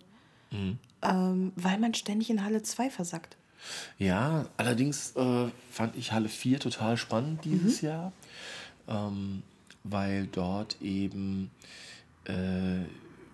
Mhm. 0.51 0.79
ähm, 1.03 1.53
weil 1.57 1.79
man 1.79 1.95
ständig 1.95 2.31
in 2.31 2.45
Halle 2.45 2.63
2 2.63 2.91
versackt. 2.91 3.37
Ja, 3.99 4.47
allerdings 4.57 5.15
äh, 5.17 5.49
fand 5.71 5.97
ich 5.97 6.13
Halle 6.13 6.29
4 6.29 6.61
total 6.61 6.97
spannend 6.97 7.45
dieses 7.45 7.81
Jahr, 7.83 8.13
ähm, 8.89 9.43
weil 9.85 10.27
dort 10.27 10.81
eben 10.81 11.51
äh, 12.25 12.85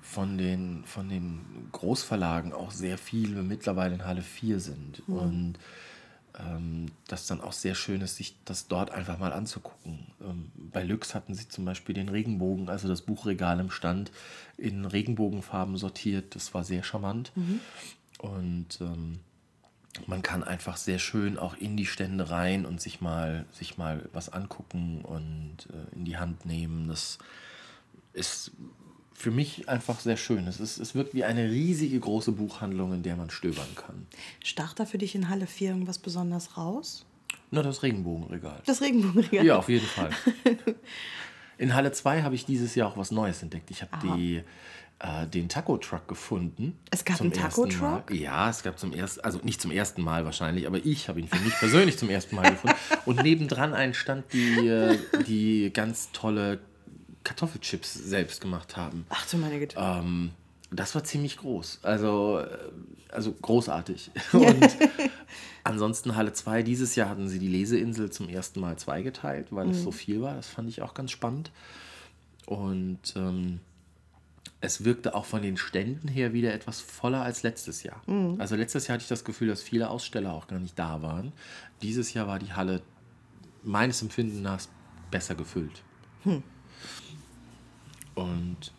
von, 0.03 0.37
den, 0.37 0.85
von 0.85 1.09
den 1.09 1.41
Großverlagen 1.73 2.53
auch 2.53 2.71
sehr 2.71 2.99
viele 2.99 3.43
mittlerweile 3.43 3.95
in 3.95 4.05
Halle 4.05 4.23
4 4.23 4.61
sind. 4.61 5.03
Und 5.07 5.55
ähm, 6.39 6.87
das 7.09 7.27
dann 7.27 7.41
auch 7.41 7.53
sehr 7.53 7.75
schön 7.75 8.01
ist, 8.01 8.17
sich 8.17 8.37
das 8.45 8.69
dort 8.69 8.91
einfach 8.91 9.19
mal 9.19 9.33
anzugucken. 9.33 10.07
Ähm, 10.21 10.53
bei 10.57 10.83
Lux 10.83 11.15
hatten 11.15 11.35
sie 11.35 11.49
zum 11.49 11.65
Beispiel 11.65 11.95
den 11.95 12.09
Regenbogen, 12.09 12.69
also 12.69 12.89
das 12.89 13.03
Buchregal 13.03 13.61
im 13.61 13.71
Stand, 13.71 14.11
in 14.57 14.85
Regenbogenfarben 14.85 15.77
sortiert. 15.77 16.35
Das 16.35 16.55
war 16.55 16.65
sehr 16.65 16.83
charmant. 16.83 17.33
Und 18.19 18.81
ähm, 18.81 19.21
man 20.07 20.23
kann 20.23 20.45
einfach 20.45 20.77
sehr 20.77 20.99
schön 20.99 21.39
auch 21.39 21.57
in 21.57 21.77
die 21.77 21.87
Stände 21.87 22.31
rein 22.31 22.67
und 22.67 22.81
sich 22.81 23.01
mal, 23.01 23.47
sich 23.53 23.79
mal 23.79 24.09
was 24.13 24.29
angucken 24.29 25.03
und 25.03 25.69
äh, 25.71 25.95
in 25.95 26.05
die 26.05 26.19
Hand 26.19 26.45
nehmen. 26.45 26.89
Das 26.89 27.19
ist 28.13 28.53
für 29.17 29.31
mich 29.31 29.69
einfach 29.69 29.99
sehr 29.99 30.17
schön. 30.17 30.47
Es, 30.47 30.61
ist, 30.61 30.79
es 30.79 30.95
wirkt 30.95 31.15
wie 31.15 31.25
eine 31.25 31.51
riesige 31.51 31.99
große 31.99 32.33
Buchhandlung, 32.33 32.93
in 32.93 33.03
der 33.03 33.17
man 33.17 33.31
stöbern 33.31 33.69
kann. 33.75 34.07
Stach 34.45 34.75
da 34.75 34.85
für 34.85 34.99
dich 34.99 35.15
in 35.15 35.29
Halle 35.29 35.47
4 35.47 35.71
irgendwas 35.71 35.99
besonders 35.99 36.57
raus? 36.57 37.07
Nur 37.51 37.63
das 37.63 37.83
Regenbogenregal. 37.83 38.61
Das 38.67 38.81
Regenbogenregal. 38.83 39.45
Ja, 39.47 39.57
auf 39.57 39.69
jeden 39.69 39.87
Fall. 39.87 40.11
In 41.59 41.75
Halle 41.75 41.91
2 41.93 42.23
habe 42.23 42.35
ich 42.35 42.45
dieses 42.45 42.75
Jahr 42.75 42.89
auch 42.89 42.99
was 42.99 43.11
Neues 43.11 43.43
entdeckt. 43.43 43.71
Ich 43.71 43.81
habe 43.81 43.93
die, 44.05 44.43
äh, 44.99 45.27
den 45.27 45.49
Taco-Truck 45.49 46.07
gefunden. 46.07 46.79
Es 46.91 47.05
gab 47.05 47.21
einen 47.21 47.33
ersten 47.33 47.63
Mal. 47.63 47.69
Taco-Truck? 47.69 48.11
Ja, 48.15 48.51
es 48.51 48.63
gab 48.63 48.79
zum 48.79 48.93
ersten, 48.93 49.21
also 49.21 49.39
nicht 49.43 49.63
zum 49.63 49.71
ersten 49.71 50.03
Mal 50.03 50.27
wahrscheinlich, 50.27 50.67
aber 50.67 50.85
ich 50.85 51.09
habe 51.09 51.21
ihn 51.21 51.29
für 51.29 51.43
mich 51.43 51.55
persönlich 51.55 51.97
zum 51.97 52.11
ersten 52.11 52.37
Mal 52.37 52.51
gefunden. 52.51 52.77
Und 53.07 53.23
nebendran 53.23 53.73
einen 53.73 53.95
Stand, 53.95 54.31
die, 54.35 54.69
äh, 54.69 54.99
die 55.27 55.71
ganz 55.73 56.11
tolle 56.13 56.61
Kartoffelchips 57.27 57.93
selbst 57.93 58.41
gemacht 58.41 58.77
haben. 58.77 59.05
Ach 59.09 59.29
du 59.29 59.37
meine 59.37 59.59
Güte. 59.59 59.77
Ähm, 59.79 60.31
das 60.71 60.95
war 60.95 61.03
ziemlich 61.03 61.37
groß. 61.39 61.81
Also, 61.83 62.39
äh, 62.39 62.59
also 63.11 63.33
großartig. 63.33 64.13
Und 64.33 64.77
ansonsten 65.65 66.15
Halle 66.15 66.33
2, 66.33 66.63
dieses 66.63 66.95
Jahr 66.95 67.09
hatten 67.09 67.29
sie 67.29 67.41
die 67.41 67.49
Leseinsel 67.49 68.11
zum 68.11 68.29
ersten 68.29 68.61
Mal 68.61 68.79
zweigeteilt, 68.79 69.49
weil 69.51 69.71
es 69.71 69.83
so 69.83 69.91
viel 69.91 70.23
war. 70.23 70.35
Das 70.35 70.47
fand 70.47 70.69
ich 70.69 70.83
auch 70.83 70.95
ganz 70.95 71.11
spannend. 71.11 71.51
Und 72.47 73.15
ähm, 73.17 73.59
es 74.61 74.85
wirkte 74.85 75.17
auch 75.17 75.25
von 75.25 75.43
den 75.43 75.57
Ständen 75.57 76.07
her 76.07 76.33
wieder 76.33 76.55
etwas 76.55 76.81
voller 76.81 77.23
als 77.23 77.43
letztes 77.43 77.83
Jahr. 77.83 78.03
Also 78.39 78.55
letztes 78.55 78.87
Jahr 78.87 78.95
hatte 78.95 79.03
ich 79.03 79.09
das 79.09 79.25
Gefühl, 79.25 79.49
dass 79.49 79.63
viele 79.63 79.91
Aussteller 79.91 80.33
auch 80.33 80.47
gar 80.47 80.61
nicht 80.61 80.79
da 80.79 81.03
waren. 81.03 81.33
Dieses 81.83 82.15
Jahr 82.15 82.29
war 82.29 82.39
die 82.39 82.53
Halle 82.53 82.83
meines 83.65 84.01
Empfindens 84.01 84.41
nach 84.41 84.61
besser 85.11 85.35
gefüllt. 85.35 85.83
Und 88.17 88.73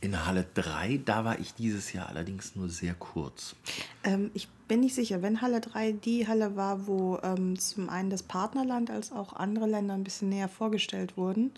in 0.00 0.24
Halle 0.24 0.46
3, 0.54 1.00
da 1.04 1.24
war 1.24 1.38
ich 1.38 1.54
dieses 1.54 1.92
Jahr 1.92 2.08
allerdings 2.08 2.56
nur 2.56 2.68
sehr 2.68 2.94
kurz. 2.94 3.56
Ähm, 4.04 4.30
ich 4.34 4.48
bin 4.68 4.80
nicht 4.80 4.94
sicher, 4.94 5.20
wenn 5.20 5.42
Halle 5.42 5.60
3 5.60 5.92
die 5.92 6.26
Halle 6.26 6.56
war, 6.56 6.86
wo 6.86 7.18
ähm, 7.22 7.58
zum 7.58 7.88
einen 7.88 8.08
das 8.08 8.22
Partnerland 8.22 8.90
als 8.90 9.12
auch 9.12 9.34
andere 9.34 9.66
Länder 9.66 9.94
ein 9.94 10.04
bisschen 10.04 10.28
näher 10.28 10.48
vorgestellt 10.48 11.16
wurden, 11.16 11.50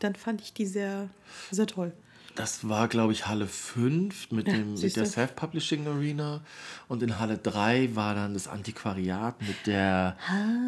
dann 0.00 0.16
fand 0.16 0.40
ich 0.42 0.52
die 0.52 0.66
sehr, 0.66 1.08
sehr 1.50 1.66
toll. 1.66 1.92
Das 2.34 2.68
war, 2.68 2.88
glaube 2.88 3.12
ich, 3.12 3.28
Halle 3.28 3.46
5 3.46 4.32
mit, 4.32 4.48
dem, 4.48 4.70
mit 4.70 4.78
siehste. 4.78 5.00
der 5.00 5.08
Self-Publishing 5.08 5.86
Arena. 5.86 6.40
Und 6.88 7.02
in 7.04 7.20
Halle 7.20 7.38
3 7.38 7.94
war 7.94 8.16
dann 8.16 8.34
das 8.34 8.48
Antiquariat 8.48 9.40
mit 9.40 9.66
der 9.66 10.16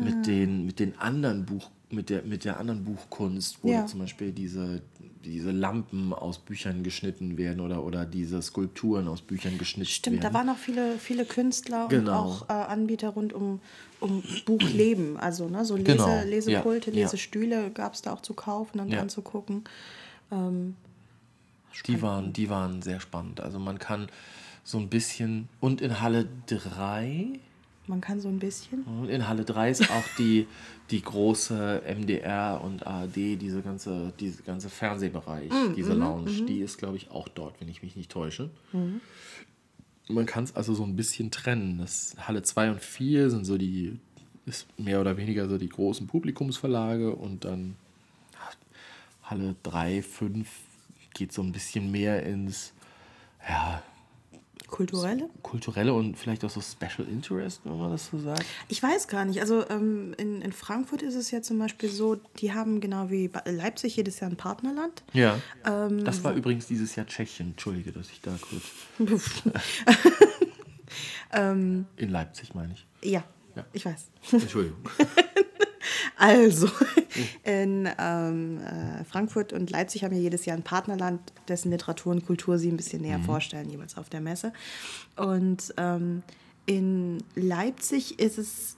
mit 0.00 0.28
den, 0.28 0.64
mit 0.64 0.78
den 0.78 0.96
anderen 0.99 1.44
Buch, 1.44 1.70
mit 1.90 2.11
der, 2.11 2.23
mit 2.23 2.45
der 2.45 2.59
anderen 2.59 2.85
Buchkunst, 2.85 3.59
wo 3.62 3.69
Ja. 3.71 3.87
zum 3.87 4.00
Beispiel 4.00 4.33
diese, 4.33 4.83
diese 5.25 5.52
Lampen 5.52 6.12
aus 6.12 6.38
Büchern 6.38 6.83
geschnitten 6.83 7.38
werden 7.38 7.61
oder, 7.61 7.85
oder 7.85 8.05
diese 8.05 8.43
Skulpturen 8.43 9.07
aus 9.07 9.23
Büchern 9.23 9.57
geschnitten 9.57 9.90
Stimmt, 9.90 10.16
werden. 10.23 10.33
da 10.33 10.38
waren 10.38 10.49
auch 10.49 10.57
viele, 10.59 10.99
viele 10.99 11.25
Künstler 11.25 11.87
Genau. 11.88 12.11
und 12.11 12.43
auch 12.43 12.49
äh, 12.49 12.52
Anbieter 12.52 13.11
rund 13.11 13.33
um, 13.33 13.61
um 14.00 14.23
Buchleben. 14.45 15.16
Also 15.16 15.49
ne, 15.49 15.64
so 15.64 15.76
Lese, 15.76 15.93
Genau, 15.93 16.23
Lesepulte, 16.25 16.90
ja. 16.90 16.97
Lesestühle 16.97 17.71
gab 17.71 17.95
es 17.95 18.02
da 18.02 18.12
auch 18.12 18.21
zu 18.23 18.35
kaufen 18.35 18.81
und 18.81 18.90
Ja. 18.90 19.00
anzugucken. 19.00 19.62
Ähm, 20.33 20.75
Die 21.87 22.02
waren, 22.02 22.33
die 22.33 22.49
waren 22.50 22.83
sehr 22.83 22.99
spannend. 23.00 23.40
Also 23.40 23.59
man 23.61 23.78
kann 23.78 24.09
so 24.64 24.78
ein 24.78 24.88
bisschen. 24.88 25.49
Und 25.61 25.81
in 25.81 26.00
Halle 26.00 26.26
3. 26.47 27.38
man 27.87 28.00
kann 28.00 28.21
so 28.21 28.28
ein 28.28 28.38
bisschen. 28.38 28.83
Und 28.85 29.09
in 29.09 29.28
Halle 29.28 29.45
3 29.45 29.71
ist 29.71 29.90
auch 29.90 30.05
die, 30.19 30.47
die 30.90 31.02
große 31.02 31.83
MDR 31.87 32.61
und 32.62 32.87
ARD, 32.87 33.16
diese 33.16 33.62
ganze, 33.62 34.12
diese 34.19 34.43
ganze 34.43 34.69
Fernsehbereich, 34.71 35.50
diese 35.76 35.95
Lounge, 35.95 36.47
die 36.47 36.61
ist, 36.61 36.78
glaube 36.78 36.97
ich, 36.97 37.11
auch 37.11 37.28
dort, 37.28 37.61
wenn 37.61 37.69
ich 37.69 37.83
mich 37.83 37.97
nicht 37.97 38.11
täusche. 38.11 38.50
Man 40.09 40.26
kann 40.26 40.45
es 40.45 40.55
also 40.55 40.75
so 40.75 40.85
ein 40.85 40.97
bisschen 40.97 41.31
trennen. 41.31 41.78
Das 41.78 42.16
Halle 42.19 42.43
2 42.43 42.73
und 42.73 42.81
4 42.81 43.31
sind 43.31 43.45
so 43.45 43.59
die, 43.59 43.99
ist 44.47 44.66
mehr 44.78 45.00
oder 45.00 45.16
weniger 45.16 45.49
so 45.49 45.59
die 45.59 45.69
großen 45.69 46.07
Publikumsverlage 46.07 47.14
und 47.14 47.45
dann 47.45 47.76
Halle 49.23 49.57
3, 49.64 50.02
5 50.02 50.49
geht 51.14 51.33
so 51.33 51.43
ein 51.43 51.50
bisschen 51.50 51.90
mehr 51.90 52.23
ins, 52.25 52.73
ja, 53.49 53.83
Kulturelle? 54.68 55.28
kulturelle 55.42 55.94
und 55.94 56.16
vielleicht 56.18 56.44
auch 56.44 56.50
so 56.50 56.61
Special 56.61 57.06
Interest, 57.08 57.61
wenn 57.64 57.78
man 57.78 57.90
das 57.92 58.08
so 58.08 58.18
sagt. 58.18 58.44
Ich 58.68 58.82
weiß 58.82 59.08
gar 59.08 59.25
nicht. 59.25 59.40
Also 59.40 59.68
ähm, 59.70 60.14
in, 60.18 60.42
in 60.42 60.52
Frankfurt 60.52 61.02
ist 61.02 61.14
es 61.14 61.30
ja 61.30 61.40
zum 61.42 61.58
Beispiel 61.58 61.88
so, 61.88 62.16
die 62.38 62.52
haben 62.52 62.80
genau 62.80 63.11
wie 63.11 63.30
Leipzig 63.44 63.96
jedes 63.96 64.20
Jahr 64.20 64.30
ein 64.30 64.37
Partnerland. 64.37 65.02
Ja. 65.12 65.38
Ähm, 65.64 66.04
das 66.04 66.25
war 66.25 66.32
übrigens 66.35 66.66
dieses 66.66 66.94
Jahr 66.96 67.06
Tschechien. 67.06 67.50
Entschuldige, 67.50 67.92
dass 67.92 68.11
ich 68.11 68.20
da 68.20 68.32
kurz. 68.40 69.23
Ähm, 71.32 71.87
In 71.96 72.11
Leipzig 72.11 72.54
meine 72.54 72.73
ich. 72.73 72.87
ja, 73.11 73.25
Ja. 73.56 73.66
ich 73.73 73.85
weiß. 73.85 74.06
Entschuldigung. 74.32 74.78
Also, 76.16 76.68
in 77.44 77.88
ähm, 77.98 78.60
äh, 78.60 79.04
Frankfurt 79.04 79.52
und 79.52 79.70
Leipzig 79.70 80.04
haben 80.04 80.14
ja 80.14 80.20
jedes 80.20 80.44
Jahr 80.46 80.56
ein 80.56 80.62
Partnerland, 80.62 81.20
dessen 81.48 81.70
Literatur 81.70 82.12
und 82.12 82.26
Kultur 82.26 82.58
sie 82.58 82.70
ein 82.70 82.76
bisschen 82.76 83.02
näher 83.02 83.20
vorstellen, 83.20 83.70
jeweils 83.70 83.96
auf 83.96 84.08
der 84.08 84.20
Messe. 84.20 84.52
Und 85.16 85.75
ähm, 85.76 86.22
in 86.66 87.18
Leipzig 87.34 88.18
ist 88.18 88.38
es 88.38 88.76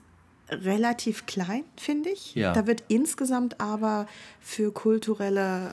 relativ 0.51 1.25
klein, 1.25 1.63
finde 1.77 2.09
ich. 2.09 2.35
Ja. 2.35 2.53
Da 2.53 2.67
wird 2.67 2.83
insgesamt 2.87 3.59
aber 3.59 4.07
für 4.41 4.71
kulturelle 4.71 5.69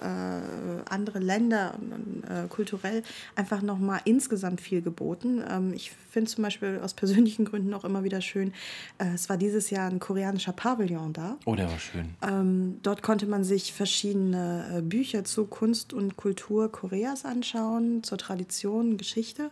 äh, 0.87 0.90
andere 0.90 1.18
Länder 1.18 1.75
und, 1.78 1.92
und, 1.92 2.25
äh, 2.25 2.47
kulturell 2.49 3.02
einfach 3.35 3.62
nochmal 3.62 4.00
insgesamt 4.04 4.61
viel 4.61 4.83
geboten. 4.83 5.42
Ähm, 5.49 5.73
ich 5.73 5.92
finde 6.11 6.30
zum 6.30 6.45
Beispiel 6.45 6.80
aus 6.83 6.92
persönlichen 6.95 7.45
Gründen 7.45 7.73
auch 7.73 7.85
immer 7.85 8.04
wieder 8.04 8.21
schön, 8.21 8.52
äh, 8.99 9.14
es 9.14 9.28
war 9.28 9.37
dieses 9.37 9.71
Jahr 9.71 9.88
ein 9.88 9.99
koreanischer 9.99 10.52
Pavillon 10.52 11.12
da. 11.12 11.38
Oh, 11.47 11.54
der 11.54 11.71
war 11.71 11.78
schön. 11.78 12.14
Ähm, 12.23 12.78
dort 12.83 13.02
konnte 13.02 13.26
man 13.26 13.45
sich 13.45 13.73
verschiedene 13.73 14.78
äh, 14.78 14.83
Bücher 14.83 15.25
zu 15.25 15.47
Kunst 15.47 15.92
und 15.92 16.16
Kultur 16.16 16.71
Koreas 16.71 17.25
anschauen, 17.25 18.02
zur 18.02 18.18
Tradition, 18.18 18.99
Geschichte. 18.99 19.50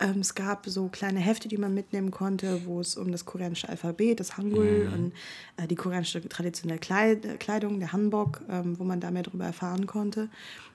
Ähm, 0.00 0.20
es 0.20 0.34
gab 0.34 0.66
so 0.66 0.88
kleine 0.88 1.20
Hefte, 1.20 1.48
die 1.48 1.56
man 1.56 1.74
mitnehmen 1.74 2.10
konnte, 2.10 2.66
wo 2.66 2.80
es 2.80 2.96
um 2.96 3.10
das 3.12 3.24
koreanische 3.24 3.68
Alphabet, 3.68 4.20
das 4.20 4.36
Hangul 4.36 4.57
und 4.60 5.12
äh, 5.56 5.66
die 5.66 5.74
koreanische 5.74 6.26
traditionelle 6.28 6.78
Kleid 6.78 7.24
äh, 7.24 7.36
Kleidung, 7.36 7.78
der 7.80 7.92
Hanbok, 7.92 8.42
ähm, 8.48 8.78
wo 8.78 8.84
man 8.84 9.00
da 9.00 9.10
mehr 9.10 9.22
darüber 9.22 9.46
erfahren 9.46 9.86
konnte. 9.86 10.28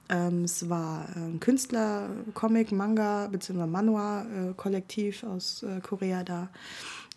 Ähm, 0.10 0.44
es 0.44 0.70
war 0.70 1.08
äh, 1.16 1.20
ein 1.20 1.40
Künstler, 1.40 2.10
Comic, 2.34 2.72
Manga 2.72 3.28
bzw. 3.28 3.66
Manhwa-Kollektiv 3.66 5.24
aus 5.24 5.64
äh, 5.64 5.80
Korea 5.82 6.24
da. 6.24 6.50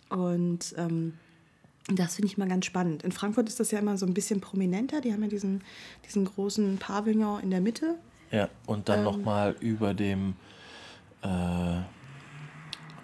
Und 0.08 0.74
ähm, 0.76 1.14
das 1.88 2.16
finde 2.16 2.26
ich 2.26 2.38
mal 2.38 2.48
ganz 2.48 2.66
spannend. 2.66 3.02
In 3.02 3.12
Frankfurt 3.12 3.48
ist 3.48 3.60
das 3.60 3.70
ja 3.70 3.78
immer 3.78 3.96
so 3.96 4.06
ein 4.06 4.14
bisschen 4.14 4.40
prominenter. 4.40 5.00
Die 5.00 5.12
haben 5.12 5.22
ja 5.22 5.28
diesen, 5.28 5.62
diesen 6.04 6.24
großen 6.24 6.78
Pavillon 6.78 7.42
in 7.42 7.50
der 7.50 7.60
Mitte. 7.60 7.96
Ja, 8.30 8.48
und 8.66 8.88
dann 8.88 9.04
noch 9.04 9.16
nochmal 9.16 9.56
über 9.60 9.94
dem. 9.94 10.34
Äh, 11.22 11.80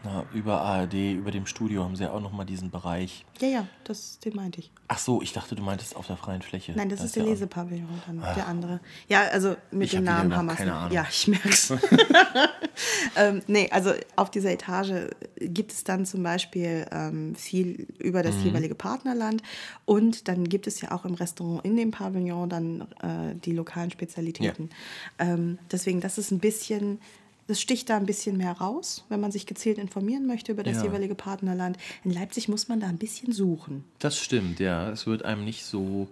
na, 0.04 0.25
über 0.35 0.61
ARD, 0.62 0.94
über 1.12 1.30
dem 1.30 1.47
Studio 1.47 1.85
haben 1.85 1.97
sie 1.97 2.04
ja 2.04 2.11
auch 2.12 2.21
nochmal 2.21 2.44
diesen 2.47 2.71
Bereich. 2.71 3.25
Ja, 3.40 3.49
ja, 3.49 3.66
das, 3.85 4.18
den 4.18 4.35
meinte 4.37 4.61
ich. 4.61 4.71
Ach 4.88 4.99
so, 4.99 5.23
ich 5.23 5.32
dachte, 5.32 5.54
du 5.54 5.62
meintest 5.62 5.94
auf 5.97 6.06
der 6.06 6.16
freien 6.16 6.42
Fläche. 6.42 6.73
Nein, 6.73 6.88
das 6.88 6.99
Da 7.00 7.04
ist 7.06 7.16
der 7.16 7.23
ja 7.23 7.28
auch- 7.28 7.32
Lesepavillon, 7.32 7.88
dann 8.06 8.21
der 8.21 8.47
andere. 8.47 8.80
Ja, 9.09 9.23
also 9.32 9.56
mit 9.71 9.85
Ich 9.87 9.90
dem 9.92 10.04
Namen 10.04 10.30
wir 10.30 10.54
keine 10.54 10.75
Ahnung. 10.75 10.92
Ja, 10.92 11.06
ich 11.11 11.28
merk's. 11.28 11.73
ähm, 13.16 13.42
nee, 13.47 13.68
also 13.71 13.92
auf 14.16 14.30
dieser 14.30 14.50
Etage 14.52 15.11
gibt 15.38 15.73
es 15.73 15.85
dann 15.85 16.06
zum 16.06 16.23
Beispiel 16.23 16.87
ähm, 16.90 17.35
viel 17.35 17.87
über 17.99 18.21
Mhm. 18.21 18.25
das 18.25 18.42
jeweilige 18.44 18.75
Partnerland 18.75 19.42
und 19.85 20.28
dann 20.28 20.49
gibt 20.49 20.66
es 20.66 20.80
ja 20.80 20.92
auch 20.92 21.04
im 21.04 21.14
Restaurant 21.14 21.64
in 21.64 21.76
dem 21.76 21.90
Pavillon 21.90 22.49
dann 22.49 22.80
äh, 23.02 23.35
die 23.35 23.52
lokalen 23.52 23.90
Spezialitäten. 23.90 24.71
Ähm, 25.18 25.59
deswegen, 25.71 26.00
das 26.00 26.18
ist 26.18 26.30
ein 26.30 26.38
bisschen 26.38 27.00
das 27.49 27.61
sticht 27.61 27.91
da 27.91 27.97
ein 27.97 28.07
bisschen 28.07 28.37
mehr 28.37 28.53
raus, 28.53 29.05
wenn 29.09 29.21
man 29.21 29.33
sich 29.33 29.47
gezielt 29.47 29.79
informieren 29.79 30.27
möchte 30.27 30.53
über 30.53 30.63
das 30.63 30.77
Ja. 30.79 30.85
jeweilige 30.85 31.15
Partnerland. 31.15 31.77
In 32.05 32.13
Leipzig 32.13 32.49
muss 32.49 32.69
man 32.69 32.81
da 32.81 32.87
ein 32.87 32.99
bisschen 32.99 33.33
suchen. 33.33 33.85
Das 33.99 34.19
stimmt, 34.19 34.61
ja. 34.61 34.91
Es 34.91 35.07
wird 35.07 35.25
einem 35.25 35.45
nicht 35.45 35.65
so 35.65 36.09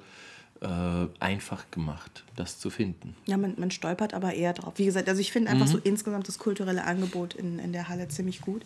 äh, 0.60 1.06
einfach 1.20 1.70
gemacht, 1.70 2.24
das 2.36 2.58
zu 2.58 2.68
finden. 2.68 3.14
Ja, 3.26 3.36
man, 3.38 3.54
man 3.56 3.70
stolpert 3.70 4.12
aber 4.12 4.34
eher 4.34 4.52
drauf. 4.52 4.74
Wie 4.76 4.84
gesagt, 4.84 5.08
also 5.08 5.20
ich 5.20 5.32
finde 5.32 5.50
einfach 5.50 5.66
so 5.66 5.78
insgesamt 5.78 6.28
das 6.28 6.38
kulturelle 6.38 6.84
Angebot 6.84 7.32
in, 7.34 7.58
in 7.58 7.72
der 7.72 7.88
Halle 7.88 8.08
ziemlich 8.08 8.42
gut. 8.42 8.62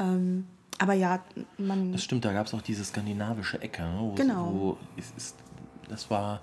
Ähm, 0.00 0.46
aber 0.78 0.94
ja, 0.94 1.22
man. 1.58 1.92
Das 1.92 2.04
stimmt, 2.04 2.24
da 2.24 2.32
gab 2.32 2.46
es 2.46 2.54
auch 2.54 2.62
diese 2.62 2.84
skandinavische 2.84 3.60
Ecke, 3.60 3.82
ne, 3.82 3.96
wo, 4.00 4.14
Genau. 4.14 4.52
wo 4.54 4.76
es 4.96 5.12
ist, 5.16 5.34
das 5.88 6.08
war, 6.08 6.40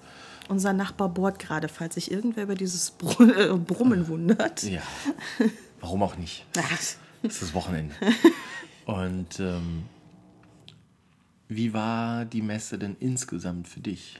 Unser 0.47 0.73
Nachbar 0.73 1.09
bohrt 1.09 1.39
gerade, 1.39 1.67
falls 1.67 1.95
sich 1.95 2.11
irgendwer 2.11 2.43
über 2.43 2.55
dieses 2.55 2.91
Br 2.91 3.21
äh, 3.21 3.57
Brummen 3.57 4.07
wundert. 4.07 4.63
ja, 4.63 4.81
warum 5.79 6.03
auch 6.03 6.17
nicht? 6.17 6.45
Es 7.23 7.33
ist 7.33 7.41
das 7.41 7.53
Wochenende. 7.53 7.95
Und 8.85 9.39
ähm, 9.39 9.83
wie 11.47 11.73
war 11.73 12.25
die 12.25 12.41
Messe 12.41 12.77
denn 12.77 12.95
insgesamt 12.99 13.67
für 13.67 13.79
dich? 13.79 14.19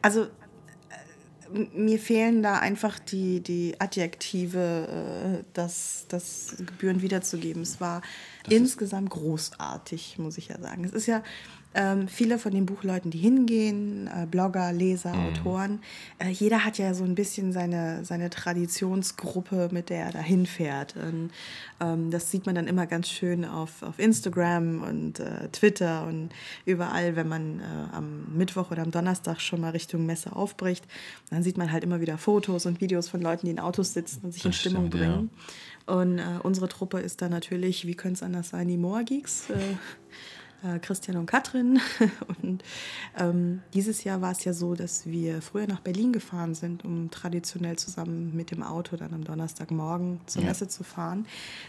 Also 0.00 0.24
äh, 0.24 1.58
mir 1.74 1.98
fehlen 1.98 2.42
da 2.42 2.58
einfach 2.58 2.98
die, 2.98 3.42
die 3.42 3.78
Adjektive, 3.78 5.40
äh, 5.40 5.44
das, 5.52 6.06
das 6.08 6.56
Gebühren 6.58 7.02
wiederzugeben. 7.02 7.62
Es 7.62 7.80
war 7.80 8.02
insgesamt 8.48 9.10
großartig, 9.10 10.18
muss 10.18 10.38
ich 10.38 10.48
ja 10.48 10.58
sagen. 10.58 10.84
Es 10.84 10.92
ist 10.92 11.06
ja 11.06 11.22
ähm, 11.74 12.08
viele 12.08 12.38
von 12.38 12.52
den 12.52 12.64
Buchleuten, 12.64 13.10
die 13.10 13.18
hingehen, 13.18 14.08
äh, 14.08 14.26
Blogger, 14.26 14.72
Leser, 14.72 15.12
Autoren, 15.14 15.80
äh, 16.18 16.30
jeder 16.30 16.64
hat 16.64 16.78
ja 16.78 16.94
so 16.94 17.04
ein 17.04 17.14
bisschen 17.14 17.52
seine, 17.52 18.04
seine 18.04 18.30
Traditionsgruppe, 18.30 19.68
mit 19.72 19.90
der 19.90 20.06
er 20.06 20.12
da 20.12 20.20
hinfährt. 20.20 20.94
Ähm, 21.78 22.10
das 22.10 22.30
sieht 22.30 22.46
man 22.46 22.54
dann 22.54 22.66
immer 22.66 22.86
ganz 22.86 23.10
schön 23.10 23.44
auf, 23.44 23.82
auf 23.82 23.98
Instagram 23.98 24.82
und 24.82 25.20
äh, 25.20 25.48
Twitter 25.52 26.06
und 26.06 26.30
überall, 26.64 27.14
wenn 27.16 27.28
man 27.28 27.60
äh, 27.60 27.62
am 27.92 28.34
Mittwoch 28.34 28.70
oder 28.70 28.82
am 28.82 28.90
Donnerstag 28.90 29.40
schon 29.40 29.60
mal 29.60 29.70
Richtung 29.70 30.06
Messe 30.06 30.34
aufbricht. 30.34 30.86
Dann 31.28 31.42
sieht 31.42 31.58
man 31.58 31.72
halt 31.72 31.84
immer 31.84 32.00
wieder 32.00 32.16
Fotos 32.16 32.64
und 32.64 32.80
Videos 32.80 33.08
von 33.08 33.20
Leuten, 33.20 33.46
die 33.46 33.52
in 33.52 33.60
Autos 33.60 33.92
sitzen 33.92 34.20
und 34.24 34.32
sich 34.32 34.44
in 34.44 34.52
Das 34.52 34.60
Stimmung 34.60 34.86
stimmt, 34.86 35.02
ja. 35.02 35.10
bringen. 35.10 35.30
Und 35.86 36.18
äh, 36.18 36.24
unsere 36.42 36.68
Truppe 36.68 37.00
ist 37.00 37.20
da 37.22 37.28
natürlich, 37.28 37.86
wie 37.86 37.94
könnte 37.94 38.14
es 38.14 38.22
anders 38.22 38.48
sein, 38.48 38.66
die 38.68 38.76
Moa 38.76 39.02
Geeks. 39.02 39.48
Äh, 40.62 40.78
Christian 40.78 41.16
und 41.18 41.26
Katrin. 41.26 41.80
Und 42.42 42.62
ähm, 43.18 43.60
dieses 43.74 44.04
Jahr 44.04 44.22
war 44.22 44.32
es 44.32 44.44
ja 44.44 44.52
so, 44.52 44.74
dass 44.74 45.06
wir 45.06 45.42
früher 45.42 45.66
nach 45.66 45.80
Berlin 45.80 46.12
gefahren 46.12 46.54
sind, 46.54 46.84
um 46.84 47.10
traditionell 47.10 47.76
zusammen 47.76 48.34
mit 48.34 48.50
dem 48.50 48.62
Auto 48.62 48.96
dann 48.96 49.12
am 49.12 49.24
Donnerstagmorgen 49.24 50.20
zur 50.26 50.42
Ja. 50.42 50.48
Messe 50.48 50.68
zu 50.68 50.82
fahren. 50.82 51.26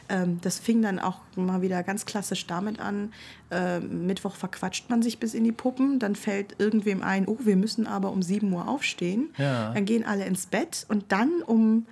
Ähm, 0.09 0.39
das 0.41 0.59
fing 0.59 0.81
dann 0.81 0.99
auch 0.99 1.19
mal 1.35 1.61
wieder 1.61 1.83
ganz 1.83 2.05
klassisch 2.05 2.47
damit 2.47 2.79
an. 2.79 3.11
Äh, 3.51 3.79
Mittwoch 3.79 4.35
verquatscht 4.35 4.89
man 4.89 5.01
sich 5.01 5.19
bis 5.19 5.33
in 5.33 5.43
die 5.43 5.51
Puppen, 5.51 5.99
dann 5.99 6.15
fällt 6.15 6.55
irgendwem 6.59 7.01
ein, 7.01 7.27
oh, 7.27 7.37
wir 7.39 7.55
müssen 7.55 7.87
aber 7.87 8.11
um 8.11 8.21
7 8.21 8.51
Uhr 8.51 8.67
aufstehen. 8.67 9.29
Ja. 9.37 9.73
Dann 9.73 9.85
gehen 9.85 10.05
alle 10.05 10.25
ins 10.25 10.45
Bett 10.45 10.85
und 10.89 11.11
dann 11.11 11.41
um 11.45 11.85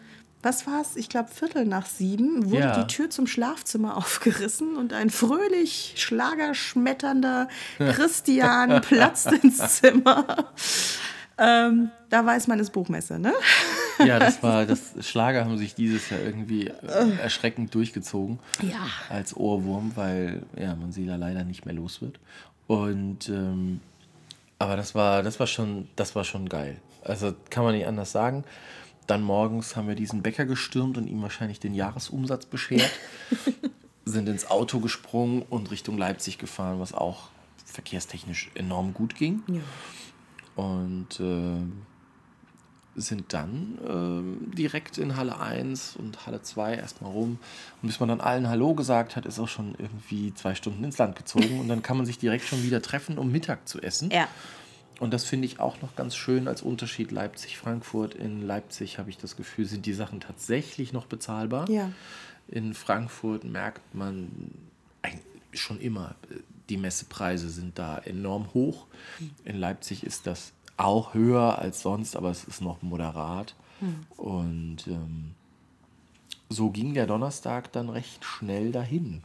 was 0.46 0.68
war 0.68 0.80
es? 0.82 0.96
Ich 0.96 1.10
glaube, 1.10 1.30
Viertel 1.30 1.66
nach 1.66 1.88
sieben 1.88 2.50
wurde 2.52 2.60
Ja. 2.62 2.84
die 2.84 2.88
Tür 2.88 3.10
zum 3.10 3.28
Schlafzimmer 3.28 3.98
aufgerissen 3.98 4.78
und 4.78 4.94
ein 4.94 5.10
fröhlich 5.10 5.96
schlagerschmetternder 5.98 7.50
Christian 7.80 8.80
platzt 8.82 9.32
ins 9.32 9.80
Zimmer. 9.82 10.54
Ähm, 11.38 11.90
da 12.10 12.25
weiß 12.25 12.48
man, 12.48 12.60
es 12.60 12.68
ist 12.68 12.74
Buchmesse, 12.74 13.20
ne? 13.20 13.34
Ja, 14.06 14.20
das 14.20 14.42
war, 14.42 14.66
das 14.68 14.94
Schlager 15.02 15.44
haben 15.44 15.58
sich 15.58 15.75
dieses 15.75 16.10
Jahr 16.10 16.22
irgendwie 16.22 16.68
äh, 16.68 17.18
erschreckend 17.22 17.74
durchgezogen. 17.75 18.40
Ja. 18.62 18.88
Als 19.10 19.36
Ohrwurm, 19.36 19.92
weil 19.96 20.44
ja, 20.58 20.75
man 20.75 20.94
sie 20.94 21.06
da 21.06 21.18
leider 21.18 21.44
nicht 21.44 21.66
mehr 21.66 21.75
los 21.75 22.02
wird. 22.02 22.20
Und 22.68 23.28
ähm, 23.30 23.82
aber 24.60 24.78
das 24.78 24.96
war, 24.96 25.24
das 25.24 25.40
war 25.40 25.48
schon, 25.48 25.90
das 25.98 26.16
war 26.16 26.24
schon 26.24 26.48
geil. 26.48 26.78
Also 27.04 27.34
kann 27.50 27.64
man 27.64 27.75
nicht 27.75 27.86
anders 27.86 28.12
sagen. 28.12 28.46
Dann 29.08 29.22
morgens 29.22 29.76
haben 29.76 29.88
wir 29.88 29.96
diesen 29.96 30.22
Bäcker 30.22 30.46
gestürmt 30.46 30.98
und 30.98 31.08
ihm 31.08 31.22
wahrscheinlich 31.22 31.60
den 31.60 31.74
Jahresumsatz 31.74 32.46
beschert. 32.46 32.92
sind 34.06 34.29
ins 34.29 34.50
Auto 34.50 34.79
gesprungen 34.79 35.42
und 35.42 35.72
Richtung 35.72 35.98
Leipzig 35.98 36.38
gefahren, 36.38 36.79
was 36.79 36.94
auch 36.94 37.29
verkehrstechnisch 37.66 38.51
enorm 38.53 38.94
gut 38.94 39.16
ging. 39.16 39.42
Ja. 39.48 39.62
Und 40.64 41.20
ähm, 41.20 41.82
sind 42.96 43.34
dann 43.34 43.77
ähm, 43.86 44.51
direkt 44.56 44.98
in 44.98 45.18
Halle 45.18 45.40
1 45.40 45.98
und 45.98 46.25
Halle 46.25 46.42
2 46.42 46.75
erstmal 46.75 47.12
rum. 47.12 47.40
Und 47.82 47.88
bis 47.88 48.00
man 48.00 48.08
dann 48.08 48.22
allen 48.22 48.48
Hallo 48.48 48.74
gesagt 48.74 49.16
hat, 49.16 49.25
ist 49.25 49.40
auch 49.40 49.50
schon 49.50 49.75
irgendwie 49.77 50.34
zwei 50.34 50.56
Stunden 50.56 50.84
ins 50.84 50.98
Land 50.98 51.18
gezogen. 51.18 51.60
Und 51.60 51.68
dann 51.68 51.82
kann 51.82 51.98
man 51.98 52.06
sich 52.06 52.20
direkt 52.20 52.46
schon 52.46 52.64
wieder 52.64 52.82
treffen, 52.82 53.18
um 53.18 53.32
Mittag 53.32 53.68
zu 53.68 53.82
essen. 53.82 54.12
Ja. 54.12 54.27
Und 55.00 55.14
das 55.14 55.25
finde 55.25 55.46
ich 55.46 55.60
auch 55.60 55.81
noch 55.81 55.96
ganz 55.96 56.16
schön 56.16 56.48
als 56.48 56.62
Unterschied 56.62 57.12
Leipzig-Frankfurt. 57.12 58.16
In 58.16 58.42
Leipzig 58.42 58.98
habe 58.98 59.10
ich 59.10 59.18
das 59.18 59.36
Gefühl, 59.36 59.66
sind 59.66 59.86
die 59.86 59.94
Sachen 59.94 60.20
tatsächlich 60.20 60.94
noch 60.94 61.05
bezahlbar. 61.05 61.70
Ja. 61.70 61.92
In 62.48 62.74
Frankfurt 62.74 63.44
merkt 63.44 63.94
man 63.94 64.51
schon 65.53 65.79
immer, 65.79 66.16
die 66.70 66.77
Messepreise 66.77 67.50
sind 67.50 67.77
da 67.77 67.98
enorm 67.98 68.53
hoch. 68.53 68.86
In 69.44 69.58
Leipzig 69.58 70.03
ist 70.03 70.27
das 70.27 70.51
auch 70.77 71.14
höher 71.14 71.60
als 71.60 71.81
sonst, 71.81 72.16
aber 72.16 72.29
es 72.29 72.44
ist 72.44 72.62
noch 72.62 72.81
moderat. 72.81 73.55
Und 74.18 74.88
ähm, 74.88 75.31
so 76.50 76.70
ging 76.70 76.94
der 76.94 77.08
Donnerstag 77.08 77.72
dann 77.72 77.90
recht 77.90 78.24
schnell 78.24 78.72
dahin. 78.72 79.22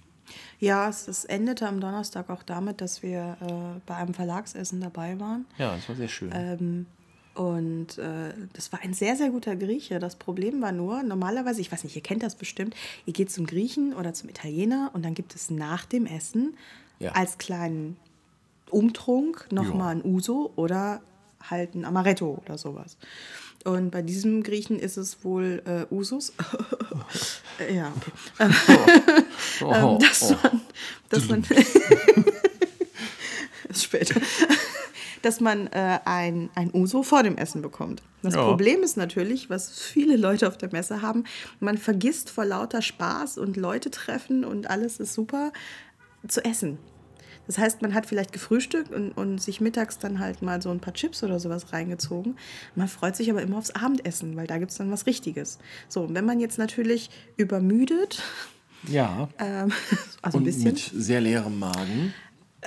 Ja, 0.59 0.89
es, 0.89 1.09
es 1.09 1.25
endete 1.25 1.67
am 1.67 1.81
Donnerstag 1.81 2.31
auch 2.31 2.43
damit, 2.43 2.81
dass 2.81 3.03
wir 3.03 3.37
äh, 3.41 3.81
bei 3.87 3.97
einem 3.97 4.15
Verlagsessen 4.15 4.81
dabei 4.81 5.19
waren. 5.21 5.47
Ja, 5.59 5.75
das 5.75 5.89
war 5.89 5.97
sehr 5.97 6.09
schön. 6.09 6.31
Ähm, 6.35 6.87
und 7.35 7.97
äh, 7.99 8.35
das 8.53 8.73
war 8.73 8.81
ein 8.83 8.93
sehr, 8.93 9.17
sehr 9.17 9.31
guter 9.31 9.57
Grieche. 9.57 9.99
Das 9.99 10.17
Problem 10.17 10.61
war 10.61 10.73
nur, 10.73 11.03
normalerweise, 11.03 11.61
ich 11.61 11.71
weiß 11.73 11.85
nicht, 11.85 11.97
ihr 11.97 12.03
kennt 12.03 12.23
das 12.23 12.35
bestimmt, 12.35 12.75
ihr 13.07 13.13
geht 13.13 13.31
zum 13.31 13.47
Griechen 13.47 13.95
oder 13.95 14.13
zum 14.13 14.29
Italiener 14.29 14.91
und 14.93 15.05
dann 15.05 15.15
gibt 15.15 15.35
es 15.35 15.51
nach 15.51 15.85
dem 15.85 16.07
Essen 16.07 16.57
Ja. 16.99 17.13
als 17.13 17.39
kleinen 17.39 17.97
Umtrunk 18.71 19.47
nochmal 19.51 19.95
ein 19.97 20.05
Uso 20.05 20.53
oder 20.57 21.01
halt 21.43 21.75
ein 21.75 21.85
Amaretto 21.85 22.41
oder 22.45 22.59
sowas. 22.59 22.97
Und 23.65 23.91
bei 23.91 24.03
diesem 24.03 24.43
Griechen 24.43 24.79
ist 24.79 24.97
es 24.97 25.23
wohl 25.25 25.63
äh, 25.67 25.93
Usus. 25.95 26.33
Ja, 27.71 27.93
okay. 27.95 28.13
Oh, 29.63 29.99
dass 30.01 30.31
man, 30.31 30.61
dass 31.11 31.29
man 31.29 31.45
ist 33.69 33.85
später, 33.85 34.21
dass 35.23 35.41
man 35.41 35.67
äh, 35.69 35.99
ein, 36.07 36.49
ein 36.55 36.71
Uso 36.73 37.03
vor 37.03 37.23
dem 37.23 37.37
Essen 37.37 37.61
bekommt. 37.61 38.03
Das 38.23 38.35
Ja. 38.35 38.45
Problem 38.45 38.83
ist 38.83 38.97
natürlich, 38.97 39.51
was 39.51 39.79
viele 39.79 40.17
Leute 40.17 40.49
auf 40.49 40.57
der 40.57 40.71
Messe 40.73 41.03
haben, 41.03 41.25
man 41.61 41.77
vergisst 41.79 42.31
vor 42.31 42.45
lauter 42.45 42.83
Spaß 42.83 43.39
und 43.39 43.57
Leute 43.57 43.91
treffen 43.91 44.45
und 44.45 44.71
alles 44.71 45.01
ist 45.01 45.13
super 45.13 45.53
zu 46.27 46.45
essen. 46.45 46.79
Das 47.51 47.59
heißt, 47.59 47.83
man 47.83 47.95
hat 47.95 48.07
vielleicht 48.07 48.33
gefrühstückt 48.33 48.93
und, 48.93 49.11
und 49.11 49.43
sich 49.43 49.61
mittags 49.61 49.99
dann 49.99 50.21
halt 50.21 50.41
mal 50.41 50.63
so 50.63 50.71
ein 50.71 50.79
paar 50.79 50.95
Chips 50.95 51.25
oder 51.25 51.41
sowas 51.41 51.73
reingezogen. 51.73 52.37
Man 52.77 52.87
freut 52.87 53.17
sich 53.17 53.29
aber 53.29 53.43
immer 53.43 53.59
aufs 53.59 53.73
Abendessen, 53.73 54.37
weil 54.37 54.47
da 54.47 54.59
gibt 54.59 54.71
es 54.71 54.77
dann 54.79 54.89
was 54.93 55.05
Richtiges. 55.07 55.59
So, 55.89 56.03
und 56.03 56.15
wenn 56.15 56.25
man 56.25 56.39
jetzt 56.39 56.59
natürlich 56.59 57.11
übermüdet, 57.37 58.23
Ja. 58.87 59.29
ähm, 59.41 59.73
also 60.23 60.39
ein 60.39 60.43
und 60.43 60.45
bisschen, 60.45 60.63
mit 60.63 60.79
sehr 60.79 61.21
leerem 61.21 61.59
Magen. 61.59 62.15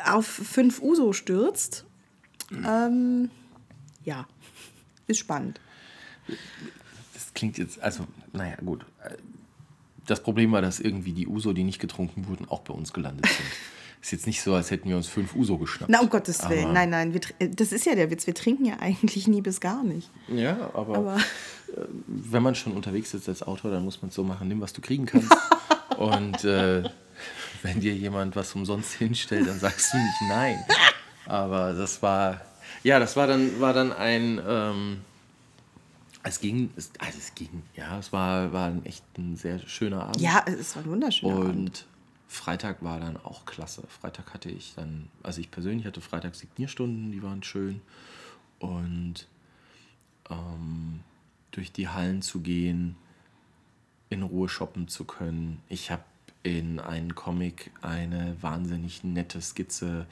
auf 0.03 0.25
fünf 0.25 0.81
Uso 0.81 1.13
stürzt, 1.13 1.85
ähm, 2.51 3.29
ja, 4.03 4.27
ist 5.07 5.19
spannend. 5.19 5.61
Das 7.13 7.33
klingt 7.33 7.57
jetzt, 7.57 7.79
also, 7.81 8.05
naja, 8.33 8.57
gut. 8.57 8.85
Das 10.07 10.21
Problem 10.21 10.51
war, 10.51 10.61
dass 10.61 10.81
irgendwie 10.81 11.13
die 11.13 11.25
Uso, 11.25 11.53
die 11.53 11.63
nicht 11.63 11.79
getrunken 11.79 12.27
wurden, 12.27 12.49
auch 12.49 12.63
bei 12.63 12.73
uns 12.73 12.91
gelandet 12.91 13.27
sind. 13.27 13.45
Ist 14.03 14.11
jetzt 14.11 14.27
nicht 14.27 14.41
so, 14.41 14.53
als 14.53 14.69
hätten 14.69 14.89
wir 14.89 14.97
uns 14.97 15.07
fünf 15.07 15.33
Uso 15.33 15.57
geschnappt. 15.57 15.89
Na, 15.89 16.01
um 16.01 16.09
Gottes 16.09 16.47
Willen, 16.49 16.65
Aber- 16.65 16.73
nein, 16.73 16.89
nein, 16.89 17.13
wir, 17.13 17.21
äh, 17.39 17.47
das 17.47 17.71
ist 17.71 17.85
ja 17.85 17.95
der 17.95 18.11
Witz, 18.11 18.27
wir 18.27 18.35
trinken 18.35 18.65
ja 18.65 18.77
eigentlich 18.81 19.29
nie 19.29 19.41
bis 19.41 19.61
gar 19.61 19.81
nicht. 19.81 20.09
Ja, 20.27 20.71
aber, 20.73 20.97
Aber 20.97 21.17
wenn 22.07 22.43
man 22.43 22.53
schon 22.53 22.73
unterwegs 22.73 23.13
ist 23.13 23.29
als 23.29 23.41
Autor, 23.43 23.71
dann 23.71 23.85
muss 23.85 24.01
man 24.01 24.09
es 24.09 24.15
so 24.15 24.23
machen, 24.25 24.49
nimm, 24.49 24.59
was 24.59 24.73
du 24.73 24.81
kriegen 24.81 25.05
kannst. 25.05 25.31
Und 25.97 26.43
äh, 26.43 26.83
wenn 27.61 27.79
dir 27.79 27.93
jemand 27.95 28.35
was 28.35 28.53
umsonst 28.55 28.91
hinstellt, 28.93 29.47
dann 29.47 29.57
sagst 29.59 29.93
du 29.93 29.97
nicht 29.97 30.21
nein. 30.27 30.57
Aber 31.25 31.71
das 31.71 32.01
war, 32.03 32.41
ja, 32.83 32.99
das 32.99 33.15
war 33.15 33.25
dann, 33.27 33.61
war 33.61 33.71
dann 33.71 33.93
ein, 33.93 34.41
ähm, 34.45 35.01
es 36.23 36.41
ging, 36.41 36.71
es, 36.75 36.91
also 36.99 37.17
es 37.17 37.33
ging, 37.35 37.63
ja, 37.75 37.99
es 37.99 38.11
war, 38.11 38.51
war 38.51 38.67
ein 38.67 38.85
echt 38.85 39.05
ein 39.17 39.37
sehr 39.37 39.59
schöner 39.59 40.03
Abend. 40.03 40.19
ja, 40.19 40.43
es 40.45 40.75
war 40.75 40.83
ein 40.83 40.89
wunderschöner 40.89 41.35
Abend. 41.35 41.85
Freitag 42.33 42.83
war 42.83 42.99
dann 42.99 43.15
auch 43.15 43.45
klasse. 43.45 43.83
Freitag 43.87 44.33
hatte 44.33 44.49
ich 44.49 44.73
dann, 44.75 45.09
also 45.21 45.39
ich 45.39 45.51
persönlich 45.51 45.85
hatte 45.85 46.01
Freitag 46.01 46.33
Signierstunden, 46.33 47.11
die 47.11 47.21
waren 47.21 47.43
schön. 47.43 47.81
Und 48.57 49.27
ähm, 50.31 51.01
durch 51.51 51.71
die 51.71 51.89
Hallen 51.89 52.23
zu 52.23 52.41
gehen, 52.41 52.95
in 54.09 54.23
Ruhe 54.23 54.49
shoppen 54.49 54.87
zu 54.87 55.05
können. 55.05 55.61
Ich 55.69 55.91
habe 55.91 56.03
in 56.41 56.79
einen 56.79 57.13
Comic 57.13 57.71
eine 57.81 58.35
wahnsinnig 58.41 59.03
nette 59.03 59.39
Skizze 59.39 60.07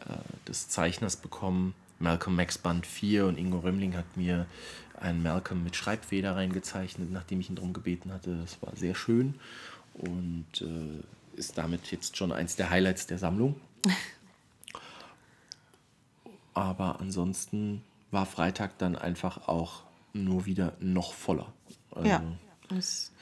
äh, 0.00 0.48
des 0.48 0.68
Zeichners 0.68 1.16
bekommen. 1.16 1.74
Malcolm 1.98 2.36
Max 2.36 2.56
Band 2.56 2.86
4 2.86 3.26
und 3.26 3.36
Ingo 3.36 3.58
Römmling 3.58 3.96
hat 3.96 4.16
mir 4.16 4.46
einen 5.00 5.24
Malcolm 5.24 5.64
mit 5.64 5.74
Schreibfeder 5.74 6.36
reingezeichnet, 6.36 7.10
nachdem 7.10 7.40
ich 7.40 7.50
ihn 7.50 7.56
darum 7.56 7.72
gebeten 7.72 8.12
hatte. 8.12 8.36
Das 8.36 8.62
war 8.62 8.76
sehr 8.76 8.94
schön 8.94 9.34
und 9.94 10.46
äh, 10.60 11.02
ist 11.38 11.56
damit 11.56 11.90
jetzt 11.90 12.16
schon 12.16 12.32
eins 12.32 12.56
der 12.56 12.70
Highlights 12.70 13.06
der 13.06 13.18
Sammlung. 13.18 13.56
Aber 16.54 17.00
ansonsten 17.00 17.82
war 18.10 18.26
Freitag 18.26 18.78
dann 18.78 18.96
einfach 18.96 19.48
auch 19.48 19.84
nur 20.12 20.46
wieder 20.46 20.72
noch 20.80 21.12
voller. 21.12 21.52
Also 21.92 22.08
ja, 22.08 22.22
das, 22.68 23.12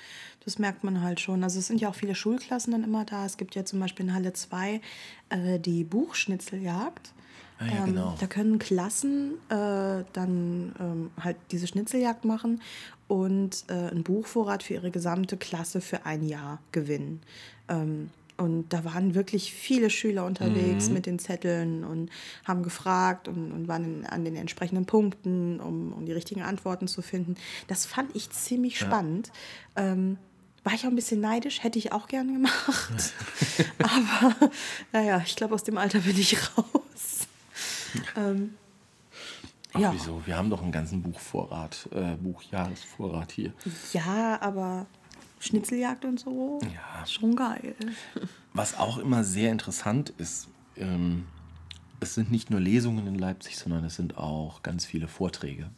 das 0.45 0.59
merkt 0.59 0.85
man 0.85 1.03
halt 1.03 1.21
schon. 1.21 1.45
Also 1.45 1.59
es 1.59 1.67
sind 1.67 1.81
ja 1.81 1.91
auch 1.91 1.95
viele 1.95 2.15
Schulklassen 2.15 2.73
dann 2.73 2.85
immer 2.85 3.05
da. 3.05 3.27
Es 3.27 3.37
gibt 3.37 3.55
ja 3.55 3.65
zum 3.65 3.81
Beispiel 3.81 4.07
in 4.07 4.15
Halle 4.15 4.33
2 4.33 4.81
äh, 5.29 5.59
die 5.59 5.85
Buchschnitzeljagd. 5.85 7.13
Ah, 7.59 7.67
ja, 7.67 7.73
ähm, 7.79 7.85
genau. 7.87 8.15
Da 8.21 8.27
können 8.27 8.59
Klassen 8.59 9.35
äh, 9.49 10.05
dann 10.13 10.75
ähm, 10.79 11.11
halt 11.21 11.37
diese 11.51 11.67
Schnitzeljagd 11.67 12.25
machen 12.25 12.61
und 13.09 13.65
äh, 13.69 13.73
einen 13.73 14.03
Buchvorrat 14.03 14.63
für 14.63 14.75
ihre 14.75 14.91
gesamte 14.91 15.37
Klasse 15.37 15.81
für 15.81 16.07
ein 16.07 16.23
Jahr 16.27 16.61
gewinnen. 16.73 17.21
Ähm, 17.69 18.11
und 18.39 18.69
da 18.69 18.85
waren 18.85 19.15
wirklich 19.15 19.53
viele 19.53 19.89
Schüler 19.89 20.27
unterwegs 20.27 20.89
Mhm. 20.89 20.95
mit 20.95 21.07
den 21.07 21.19
Zetteln 21.19 21.85
und 21.85 22.11
haben 22.45 22.63
gefragt 22.63 23.29
und, 23.29 23.51
und 23.51 23.67
waren 23.67 23.85
in, 23.85 24.07
an 24.07 24.25
den 24.25 24.37
entsprechenden 24.37 24.85
Punkten, 24.85 25.59
um, 25.59 25.93
um 25.95 26.05
die 26.05 26.13
richtigen 26.13 26.43
Antworten 26.43 26.87
zu 26.87 27.01
finden. 27.01 27.37
Das 27.67 27.87
fand 27.87 28.15
ich 28.15 28.29
ziemlich 28.31 28.79
spannend. 28.79 29.31
Ähm, 29.75 30.19
war 30.65 30.75
ich 30.75 30.83
auch 30.83 30.91
ein 30.91 30.97
bisschen 30.97 31.21
neidisch, 31.21 31.63
hätte 31.63 31.79
ich 31.79 31.93
auch 31.93 32.09
gerne 32.09 32.33
gemacht. 32.33 33.15
Aber 33.79 34.35
naja, 34.93 35.23
ich 35.25 35.37
glaube, 35.37 35.55
aus 35.55 35.63
dem 35.63 35.79
Alter 35.79 36.01
bin 36.01 36.19
ich 36.19 36.37
raus. 36.59 37.27
Ähm, 38.17 38.55
Ach, 39.77 39.81
ja. 39.81 39.93
wieso? 39.93 40.23
Wir 40.27 40.37
haben 40.37 40.51
doch 40.51 40.63
einen 40.63 40.73
ganzen 40.73 41.03
Buchvorrat, 41.03 41.89
äh, 41.93 42.17
Buchjahresvorrat 42.17 43.33
hier. 43.33 43.53
ja, 43.93 44.41
aber 44.41 44.87
Schnitzeljagd 45.41 46.05
und 46.05 46.19
so, 46.21 46.59
Ja. 46.63 47.07
schon 47.07 47.37
geil. 47.37 47.75
Was 48.55 48.79
auch 48.79 48.99
immer 48.99 49.23
sehr 49.25 49.53
interessant 49.53 50.11
ist, 50.19 50.49
ähm, 50.77 51.27
es 52.01 52.15
sind 52.15 52.31
nicht 52.31 52.51
nur 52.51 52.61
Lesungen 52.61 53.07
in 53.07 53.15
Leipzig, 53.17 53.57
sondern 53.59 53.85
es 53.85 53.97
sind 53.97 54.17
auch 54.19 54.63
ganz 54.63 54.85
viele 54.85 55.09
Vorträge 55.09 55.71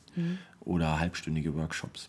oder 0.60 0.98
halbstündige 0.98 1.54
Workshops. 1.54 2.08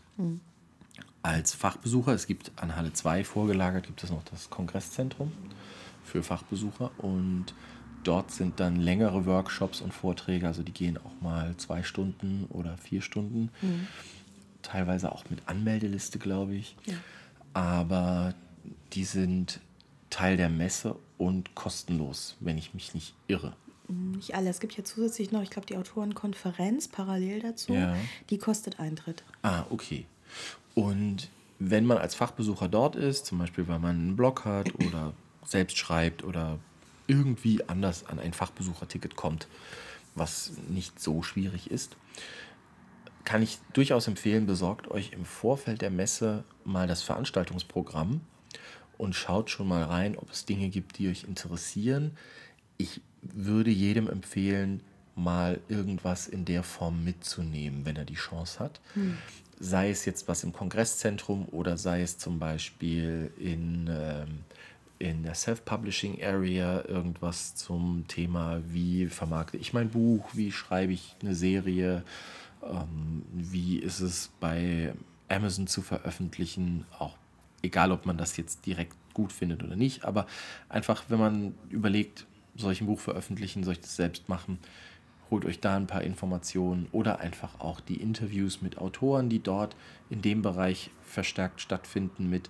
Als 1.22 1.54
Fachbesucher, 1.54 2.14
es 2.14 2.26
gibt 2.28 2.52
an 2.56 2.76
Halle 2.76 2.92
2 2.94 3.24
vorgelagert, 3.24 3.86
gibt 3.86 4.04
es 4.04 4.10
noch 4.10 4.24
das 4.24 4.50
Kongresszentrum 4.50 5.32
für 6.04 6.24
Fachbesucher 6.24 6.90
und 6.98 7.54
dort 8.04 8.32
sind 8.32 8.60
dann 8.60 8.78
längere 8.78 9.26
Workshops 9.26 9.82
und 9.82 9.94
Vorträge, 9.94 10.48
also 10.48 10.64
die 10.64 10.72
gehen 10.72 10.98
auch 10.98 11.22
mal 11.22 11.56
zwei 11.58 11.84
Stunden 11.84 12.46
oder 12.50 12.78
vier 12.78 13.02
Stunden, 13.02 13.50
teilweise 14.62 15.12
auch 15.12 15.30
mit 15.30 15.40
Anmeldeliste, 15.48 16.20
glaube 16.20 16.56
ich. 16.56 16.76
Aber 17.54 18.34
die 18.94 19.04
sind 19.04 19.60
Teil 20.10 20.38
der 20.38 20.50
Messe 20.50 20.96
und 21.18 21.56
kostenlos, 21.56 22.36
wenn 22.40 22.58
ich 22.58 22.74
mich 22.74 22.94
nicht 22.94 23.14
irre. 23.28 23.54
Nicht 23.88 24.36
alle. 24.36 24.50
Es 24.50 24.60
gibt 24.60 24.78
ja 24.78 24.84
zusätzlich 24.84 25.32
noch, 25.32 25.42
ich 25.42 25.50
glaube, 25.50 25.66
die 25.66 25.76
Autorenkonferenz 25.76 26.88
parallel 26.88 27.42
dazu. 27.42 27.74
Ja. 27.74 27.96
Die 28.30 28.38
kostet 28.38 28.80
Eintritt. 28.80 29.24
Ah, 29.42 29.66
okay. 29.72 30.06
Und 30.76 31.30
wenn 31.58 31.86
man 31.86 31.98
als 31.98 32.14
Fachbesucher 32.14 32.70
dort 32.70 32.96
ist, 32.96 33.26
zum 33.26 33.40
Beispiel 33.40 33.68
weil 33.68 33.80
man 33.80 33.96
einen 33.96 34.16
Blog 34.16 34.46
hat 34.46 34.74
oder 34.76 35.14
selbst 35.44 35.78
schreibt 35.78 36.24
oder 36.24 36.60
irgendwie 37.10 37.68
anders 37.68 38.06
an 38.06 38.20
ein 38.20 38.34
Fachbesucherticket 38.34 39.16
kommt, 39.16 39.48
was 40.16 40.54
nicht 40.70 41.00
so 41.00 41.24
schwierig 41.24 41.72
ist, 41.72 41.98
kann 43.26 43.42
ich 43.42 43.60
durchaus 43.74 44.08
empfehlen, 44.08 44.46
besorgt 44.46 44.90
euch 44.90 45.12
im 45.12 45.26
Vorfeld 45.26 45.82
der 45.82 45.92
Messe 45.92 46.44
mal 46.64 46.88
das 46.88 47.04
Veranstaltungsprogramm 47.04 48.22
und 48.98 49.16
schaut 49.16 49.50
schon 49.50 49.68
mal 49.68 49.84
rein, 49.84 50.18
ob 50.18 50.32
es 50.32 50.46
Dinge 50.46 50.70
gibt, 50.70 50.98
die 50.98 51.10
euch 51.10 51.24
interessieren. 51.26 52.18
Ich 52.78 53.02
würde 53.22 53.70
jedem 53.70 54.10
empfehlen, 54.10 54.82
mal 55.16 55.60
irgendwas 55.68 56.28
in 56.28 56.46
der 56.46 56.64
Form 56.64 57.04
mitzunehmen, 57.04 57.86
wenn 57.86 57.98
er 57.98 58.06
die 58.06 58.16
Chance 58.16 58.60
hat. 58.60 58.80
Sei 59.60 59.90
es 59.90 60.06
jetzt 60.06 60.28
was 60.28 60.44
im 60.44 60.54
Kongresszentrum 60.54 61.48
oder 61.50 61.78
sei 61.78 62.02
es 62.02 62.18
zum 62.18 62.40
Beispiel 62.40 63.32
in, 63.38 63.90
ähm, 63.92 64.40
in 65.00 65.24
der 65.24 65.34
Self-Publishing 65.34 66.22
Area 66.22 66.84
irgendwas 66.86 67.56
zum 67.56 68.06
Thema, 68.08 68.62
wie 68.68 69.08
vermarkte 69.08 69.58
ich 69.58 69.74
mein 69.74 69.90
Buch, 69.90 70.30
wie 70.34 70.52
schreibe 70.52 70.92
ich 70.92 71.16
eine 71.22 71.36
Serie, 71.36 72.04
ähm, 72.62 73.24
wie 73.32 73.78
ist 73.78 74.02
es 74.02 74.30
bei 74.42 74.94
Amazon 75.30 75.68
zu 75.68 75.82
veröffentlichen, 75.82 76.86
auch 77.00 77.16
egal 77.62 77.94
ob 77.94 78.06
man 78.06 78.18
das 78.18 78.36
jetzt 78.36 78.66
direkt 78.66 78.96
gut 79.14 79.32
findet 79.32 79.64
oder 79.64 79.78
nicht, 79.78 80.04
aber 80.04 80.28
einfach, 80.68 81.06
wenn 81.08 81.20
man 81.20 81.56
überlegt, 81.70 82.26
soll 82.56 82.74
ich 82.74 82.82
ein 82.82 82.88
Buch 82.88 83.00
veröffentlichen, 83.00 83.64
soll 83.64 83.74
ich 83.74 83.82
das 83.82 83.96
selbst 83.96 84.28
machen, 84.28 84.60
holt 85.32 85.46
euch 85.46 85.62
da 85.62 85.78
ein 85.78 85.88
paar 85.88 86.02
Informationen 86.02 86.88
oder 86.92 87.20
einfach 87.20 87.60
auch 87.60 87.80
die 87.80 88.02
Interviews 88.02 88.62
mit 88.62 88.78
Autoren, 88.78 89.30
die 89.30 89.42
dort 89.42 89.76
in 90.10 90.22
dem 90.22 90.42
Bereich 90.42 90.90
verstärkt 91.04 91.62
stattfinden 91.62 92.30
mit 92.30 92.50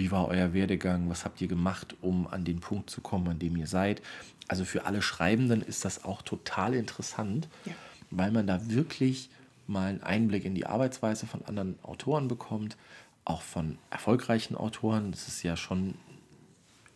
wie 0.00 0.10
war 0.10 0.28
euer 0.28 0.54
Werdegang, 0.54 1.10
was 1.10 1.26
habt 1.26 1.42
ihr 1.42 1.48
gemacht, 1.48 1.94
um 2.00 2.26
an 2.26 2.42
den 2.44 2.60
Punkt 2.60 2.88
zu 2.88 3.02
kommen, 3.02 3.28
an 3.28 3.38
dem 3.38 3.54
ihr 3.56 3.66
seid. 3.66 4.00
Also 4.48 4.64
für 4.64 4.86
alle 4.86 5.02
Schreibenden 5.02 5.60
ist 5.60 5.84
das 5.84 6.04
auch 6.04 6.22
total 6.22 6.72
interessant, 6.72 7.48
Ja. 7.66 7.74
weil 8.10 8.30
man 8.32 8.46
da 8.46 8.70
wirklich 8.70 9.28
mal 9.66 9.90
einen 9.90 10.02
Einblick 10.02 10.46
in 10.46 10.54
die 10.54 10.64
Arbeitsweise 10.64 11.26
von 11.26 11.44
anderen 11.44 11.78
Autoren 11.82 12.28
bekommt, 12.28 12.78
auch 13.26 13.42
von 13.42 13.76
erfolgreichen 13.90 14.56
Autoren. 14.56 15.10
Das 15.12 15.28
ist 15.28 15.42
ja 15.42 15.54
schon 15.54 15.94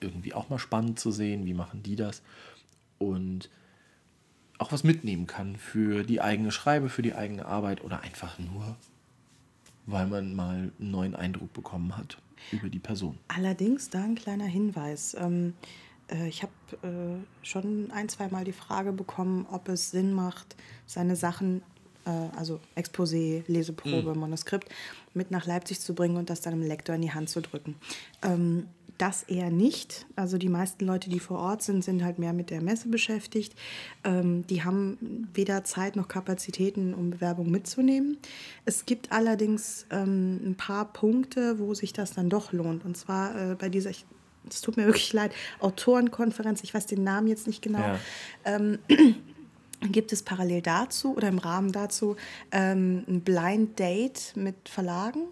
irgendwie 0.01 0.33
auch 0.33 0.49
mal 0.49 0.59
spannend 0.59 0.99
zu 0.99 1.13
sehen, 1.13 1.45
wie 1.45 1.55
machen 1.55 1.83
die 1.83 1.97
das 1.97 2.23
und 2.99 3.51
auch 4.57 4.73
was 4.73 4.83
mitnehmen 4.83 5.27
kann 5.27 5.57
für 5.57 6.05
die 6.05 6.23
eigene 6.23 6.51
Schreibe, 6.53 6.89
für 6.89 7.03
die 7.03 7.15
eigene 7.15 7.45
Arbeit 7.45 7.85
oder 7.85 8.01
einfach 8.01 8.39
nur, 8.39 8.77
weil 9.85 10.07
man 10.07 10.35
mal 10.35 10.55
einen 10.55 10.91
neuen 10.91 11.15
Eindruck 11.15 11.53
bekommen 11.53 11.99
hat 11.99 12.17
über 12.53 12.69
die 12.69 12.79
Person. 12.79 13.19
Allerdings 13.29 13.91
da 13.91 14.03
ein 14.03 14.15
kleiner 14.15 14.47
Hinweis. 14.47 15.17
Ähm, 15.19 15.55
äh, 16.11 16.29
ich 16.29 16.43
habe 16.43 16.53
äh, 16.83 17.47
schon 17.47 17.91
ein, 17.91 18.09
zwei 18.09 18.29
Mal 18.29 18.45
die 18.45 18.53
Frage 18.53 18.93
bekommen, 18.93 19.47
ob 19.51 19.69
es 19.69 19.91
Sinn 19.91 20.13
macht, 20.13 20.57
seine 20.87 21.17
Sachen, 21.17 21.63
äh, 22.05 22.11
also 22.37 22.61
Exposé, 22.77 23.45
Leseprobe, 23.47 24.15
Manuskript, 24.15 24.69
mit 25.15 25.31
nach 25.31 25.47
Leipzig 25.47 25.81
zu 25.81 25.95
bringen 25.95 26.17
und 26.17 26.31
das 26.31 26.41
dann 26.41 26.59
dem 26.59 26.67
Lektor 26.67 26.95
in 26.95 27.03
die 27.03 27.13
Hand 27.13 27.31
zu 27.31 27.41
drücken. 27.41 27.77
Ähm, 28.23 28.67
das 28.99 29.25
eher 29.25 29.51
nicht. 29.51 30.07
Also 30.17 30.39
die 30.39 30.49
meisten 30.49 30.85
Leute, 30.85 31.11
die 31.11 31.21
vor 31.21 31.39
Ort 31.39 31.63
sind, 31.63 31.85
sind 31.85 32.05
halt 32.05 32.19
mehr 32.19 32.33
mit 32.33 32.51
der 32.51 32.61
Messe 32.61 32.89
beschäftigt. 32.89 33.55
Ähm, 34.05 34.47
die 34.47 34.63
haben 34.63 35.29
weder 35.35 35.65
Zeit 35.65 35.97
noch 35.97 36.09
Kapazitäten, 36.09 36.95
um 36.95 37.11
Bewerbung 37.11 37.51
mitzunehmen. 37.51 38.19
Es 38.65 38.87
gibt 38.87 39.13
allerdings 39.13 39.87
ähm, 39.91 40.41
ein 40.45 40.55
paar 40.57 40.93
Punkte, 40.93 41.59
wo 41.59 41.75
sich 41.75 41.93
das 41.93 42.13
dann 42.13 42.29
doch 42.29 42.53
lohnt. 42.53 42.85
Und 42.85 42.97
zwar 42.97 43.53
äh, 43.53 43.55
bei 43.55 43.69
dieser, 43.69 43.91
es 44.49 44.61
tut 44.61 44.77
mir 44.77 44.87
wirklich 44.87 45.13
leid, 45.13 45.33
Autorenkonferenz, 45.61 46.63
ich 46.63 46.75
weiß 46.75 46.87
den 46.87 47.05
Namen 47.05 47.27
jetzt 47.27 47.47
nicht 47.47 47.63
genau. 47.63 47.79
Ja. 47.79 47.99
Ähm, 48.45 48.79
gibt 49.91 50.13
es 50.13 50.23
parallel 50.23 50.63
dazu 50.63 51.17
oder 51.17 51.29
im 51.29 51.39
Rahmen 51.39 51.73
dazu 51.73 52.17
ähm, 52.53 53.05
ein 53.09 53.21
Blind 53.21 53.79
Date 53.79 54.33
mit 54.35 54.69
Verlagen. 54.69 55.25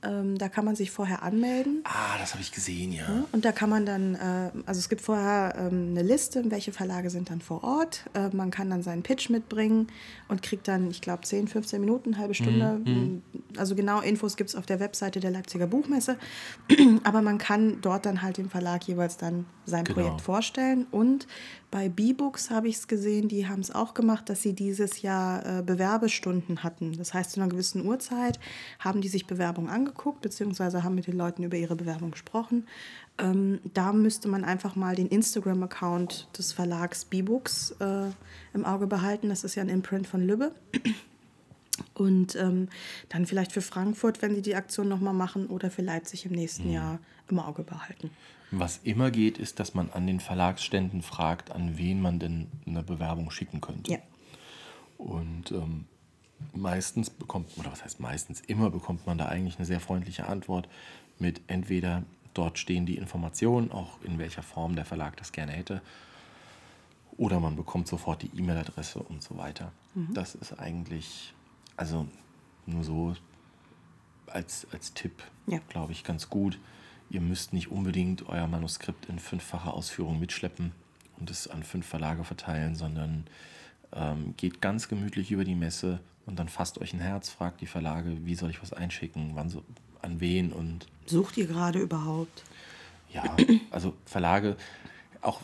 Ähm, 0.00 0.38
da 0.38 0.48
kann 0.48 0.64
man 0.64 0.76
sich 0.76 0.92
vorher 0.92 1.24
anmelden. 1.24 1.80
Ah, 1.84 2.16
das 2.20 2.32
habe 2.32 2.42
ich 2.42 2.52
gesehen, 2.52 2.92
ja. 2.92 3.24
Und 3.32 3.44
da 3.44 3.50
kann 3.50 3.68
man 3.68 3.84
dann, 3.84 4.14
äh, 4.14 4.50
also 4.64 4.78
es 4.78 4.88
gibt 4.88 5.00
vorher 5.02 5.54
ähm, 5.58 5.88
eine 5.90 6.02
Liste, 6.02 6.48
welche 6.52 6.70
Verlage 6.72 7.10
sind 7.10 7.30
dann 7.30 7.40
vor 7.40 7.64
Ort. 7.64 8.04
Äh, 8.14 8.28
man 8.34 8.52
kann 8.52 8.70
dann 8.70 8.82
seinen 8.84 9.02
Pitch 9.02 9.28
mitbringen 9.28 9.88
und 10.28 10.42
kriegt 10.42 10.68
dann, 10.68 10.88
ich 10.90 11.00
glaube, 11.00 11.22
10, 11.22 11.48
15 11.48 11.80
Minuten, 11.80 12.10
eine 12.14 12.18
halbe 12.22 12.34
Stunde. 12.34 12.80
Also 13.56 13.74
genau 13.74 14.00
Infos 14.00 14.36
gibt 14.36 14.50
es 14.50 14.56
auf 14.56 14.66
der 14.66 14.78
Webseite 14.78 15.18
der 15.18 15.32
Leipziger 15.32 15.66
Buchmesse. 15.66 16.16
Aber 17.02 17.20
man 17.20 17.38
kann 17.38 17.80
dort 17.80 18.06
dann 18.06 18.22
halt 18.22 18.36
dem 18.36 18.50
Verlag 18.50 18.84
jeweils 18.86 19.16
dann 19.16 19.46
sein 19.66 19.82
Genau. 19.84 20.00
Projekt 20.00 20.20
vorstellen. 20.20 20.86
Und 20.92 21.26
bei 21.70 21.88
B-Books 21.88 22.50
habe 22.50 22.68
ich 22.68 22.76
es 22.76 22.88
gesehen, 22.88 23.28
die 23.28 23.46
haben 23.46 23.60
es 23.60 23.70
auch 23.70 23.92
gemacht, 23.92 24.28
dass 24.30 24.42
sie 24.42 24.54
dieses 24.54 25.02
Jahr 25.02 25.58
äh, 25.58 25.62
Bewerbestunden 25.62 26.62
hatten. 26.62 26.96
Das 26.96 27.12
heißt, 27.12 27.32
zu 27.32 27.40
einer 27.40 27.50
gewissen 27.50 27.84
Uhrzeit 27.84 28.40
haben 28.78 29.00
die 29.00 29.08
sich 29.08 29.26
Bewerbungen 29.26 29.70
angeguckt, 29.70 30.22
beziehungsweise 30.22 30.82
haben 30.82 30.94
mit 30.94 31.06
den 31.06 31.16
Leuten 31.16 31.42
über 31.42 31.56
ihre 31.56 31.76
Bewerbung 31.76 32.12
gesprochen. 32.12 32.66
Ähm, 33.18 33.60
da 33.74 33.92
müsste 33.92 34.28
man 34.28 34.44
einfach 34.44 34.76
mal 34.76 34.94
den 34.94 35.08
Instagram-Account 35.08 36.28
des 36.38 36.52
Verlags 36.52 37.04
B-Books 37.04 37.72
äh, 37.80 38.06
im 38.54 38.64
Auge 38.64 38.86
behalten. 38.86 39.28
Das 39.28 39.44
ist 39.44 39.54
ja 39.54 39.62
ein 39.62 39.68
Imprint 39.68 40.06
von 40.06 40.26
Lübbe. 40.26 40.52
Und 41.94 42.34
ähm, 42.36 42.68
dann 43.08 43.26
vielleicht 43.26 43.52
für 43.52 43.60
Frankfurt, 43.60 44.22
wenn 44.22 44.34
sie 44.34 44.42
die 44.42 44.56
Aktion 44.56 44.88
nochmal 44.88 45.14
machen, 45.14 45.46
oder 45.46 45.70
für 45.70 45.82
Leipzig 45.82 46.26
im 46.26 46.32
nächsten 46.32 46.72
Jahr 46.72 46.98
im 47.30 47.38
Auge 47.38 47.62
behalten. 47.62 48.10
Was 48.50 48.78
immer 48.82 49.10
geht, 49.10 49.38
ist, 49.38 49.60
dass 49.60 49.74
man 49.74 49.90
an 49.90 50.06
den 50.06 50.20
Verlagsständen 50.20 51.02
fragt, 51.02 51.50
an 51.50 51.76
wen 51.76 52.00
man 52.00 52.18
denn 52.18 52.46
eine 52.66 52.82
Bewerbung 52.82 53.30
schicken 53.30 53.60
könnte. 53.60 53.92
Ja. 53.92 53.98
Und 54.96 55.52
ähm, 55.52 55.84
meistens 56.54 57.10
bekommt, 57.10 57.56
oder 57.58 57.70
was 57.70 57.84
heißt 57.84 58.00
meistens, 58.00 58.40
immer 58.40 58.70
bekommt 58.70 59.06
man 59.06 59.18
da 59.18 59.26
eigentlich 59.26 59.56
eine 59.56 59.66
sehr 59.66 59.80
freundliche 59.80 60.26
Antwort 60.26 60.68
mit 61.18 61.40
entweder 61.48 62.04
dort 62.34 62.58
stehen 62.58 62.86
die 62.86 62.96
Informationen, 62.96 63.70
auch 63.72 64.00
in 64.02 64.18
welcher 64.18 64.42
Form 64.42 64.76
der 64.76 64.84
Verlag 64.84 65.16
das 65.16 65.32
gerne 65.32 65.52
hätte, 65.52 65.82
oder 67.16 67.40
man 67.40 67.56
bekommt 67.56 67.88
sofort 67.88 68.22
die 68.22 68.30
E-Mail-Adresse 68.38 69.00
und 69.00 69.22
so 69.22 69.36
weiter. 69.36 69.72
Das 70.14 70.36
ist 70.36 70.52
eigentlich, 70.60 71.34
also 71.76 72.06
nur 72.66 72.84
so 72.84 73.16
als, 74.28 74.68
als 74.72 74.94
Tipp, 74.94 75.24
Ja. 75.48 75.58
glaube 75.68 75.90
ich, 75.90 76.04
ganz 76.04 76.30
gut. 76.30 76.60
Ihr 77.10 77.20
müsst 77.20 77.52
nicht 77.52 77.70
unbedingt 77.70 78.28
euer 78.28 78.46
Manuskript 78.46 79.06
in 79.06 79.18
fünffacher 79.18 79.74
Ausführung 79.74 80.18
mitschleppen 80.18 80.72
und 81.18 81.30
es 81.30 81.48
an 81.48 81.62
fünf 81.62 81.86
Verlage 81.86 82.24
verteilen, 82.24 82.76
sondern 82.76 83.26
ähm, 83.92 84.34
geht 84.36 84.60
ganz 84.60 84.88
gemütlich 84.88 85.30
über 85.30 85.44
die 85.44 85.54
Messe 85.54 86.00
und 86.26 86.38
dann 86.38 86.48
fasst 86.48 86.78
euch 86.78 86.92
ein 86.92 87.00
Herz, 87.00 87.30
fragt 87.30 87.60
die 87.60 87.66
Verlage, 87.66 88.26
wie 88.26 88.34
soll 88.34 88.50
ich 88.50 88.60
was 88.60 88.72
einschicken, 88.72 89.30
wann 89.34 89.48
so, 89.48 89.64
an 90.02 90.20
wen 90.20 90.52
und 90.52 90.86
Sucht 91.06 91.38
ihr 91.38 91.46
gerade 91.46 91.78
überhaupt? 91.78 92.44
ja, 93.12 93.24
also 93.70 93.94
Verlage 94.04 94.56
auch 95.22 95.40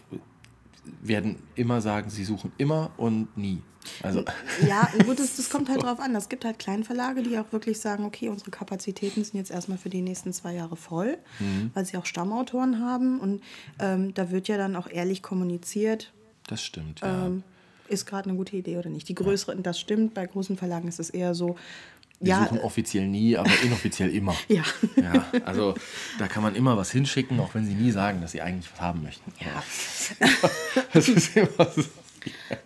werden 1.03 1.37
immer 1.55 1.81
sagen, 1.81 2.11
sie 2.11 2.25
suchen 2.25 2.53
immer 2.59 2.91
und 2.97 3.37
nie. 3.37 3.63
Also 4.03 4.25
Ja, 4.67 4.89
gut, 5.05 5.19
das, 5.19 5.37
das 5.37 5.51
kommt 5.51 5.69
halt 5.69 5.83
drauf 5.83 6.01
an. 6.01 6.15
Es 6.15 6.29
gibt 6.29 6.45
halt 6.45 6.59
Kleinverlage, 6.59 7.23
die 7.23 7.39
auch 7.39 7.53
wirklich 7.53 7.81
sagen, 7.81 8.05
okay, 8.05 8.29
unsere 8.29 8.51
Kapazitäten 8.51 9.25
sind 9.25 9.37
jetzt 9.37 9.51
erstmal 9.51 9.79
für 9.79 9.91
die 9.91 10.03
nächsten 10.03 10.33
zwei 10.33 10.55
Jahre 10.55 10.77
voll, 10.77 11.19
weil 11.75 11.85
sie 11.85 11.97
auch 11.97 12.07
Stammautoren 12.07 12.81
haben. 12.81 13.21
Und 13.21 13.43
ähm, 13.79 14.15
da 14.15 14.31
wird 14.31 14.49
ja 14.49 14.57
dann 14.57 14.77
auch 14.77 14.89
ehrlich 14.89 15.23
kommuniziert, 15.23 16.13
das 16.47 16.63
stimmt, 16.63 17.01
ja. 17.01 17.27
ähm, 17.27 17.43
ist 17.89 18.07
gerade 18.07 18.29
eine 18.29 18.39
gute 18.39 18.57
Idee 18.57 18.77
oder 18.79 18.91
nicht. 18.91 19.09
Die 19.09 19.15
größeren, 19.15 19.63
das 19.63 19.79
stimmt, 19.79 20.15
bei 20.15 20.27
großen 20.27 20.57
Verlagen 20.57 20.89
ist 20.89 21.01
es 21.01 21.11
eher 21.11 21.35
so, 21.35 21.57
Wir 22.25 22.31
ja, 22.31 22.45
suchen 22.45 22.59
offiziell 22.61 23.07
nie, 23.07 23.37
aber 23.37 23.51
inoffiziell 23.63 24.11
immer. 24.15 24.35
ja. 24.49 24.63
Ja, 24.97 25.27
also 25.45 25.75
da 26.19 26.27
kann 26.27 26.43
man 26.43 26.55
immer 26.55 26.77
was 26.77 26.91
hinschicken, 26.91 27.39
auch 27.41 27.55
wenn 27.55 27.67
sie 27.67 27.75
nie 27.75 27.91
sagen, 27.91 28.21
dass 28.23 28.33
sie 28.33 28.41
eigentlich 28.41 28.71
was 28.73 28.81
haben 28.81 29.03
möchten. 29.03 29.33
Ja. 29.41 29.63
Das 30.93 31.09
ist 31.09 31.37
immer 31.37 31.49
so. 31.75 31.83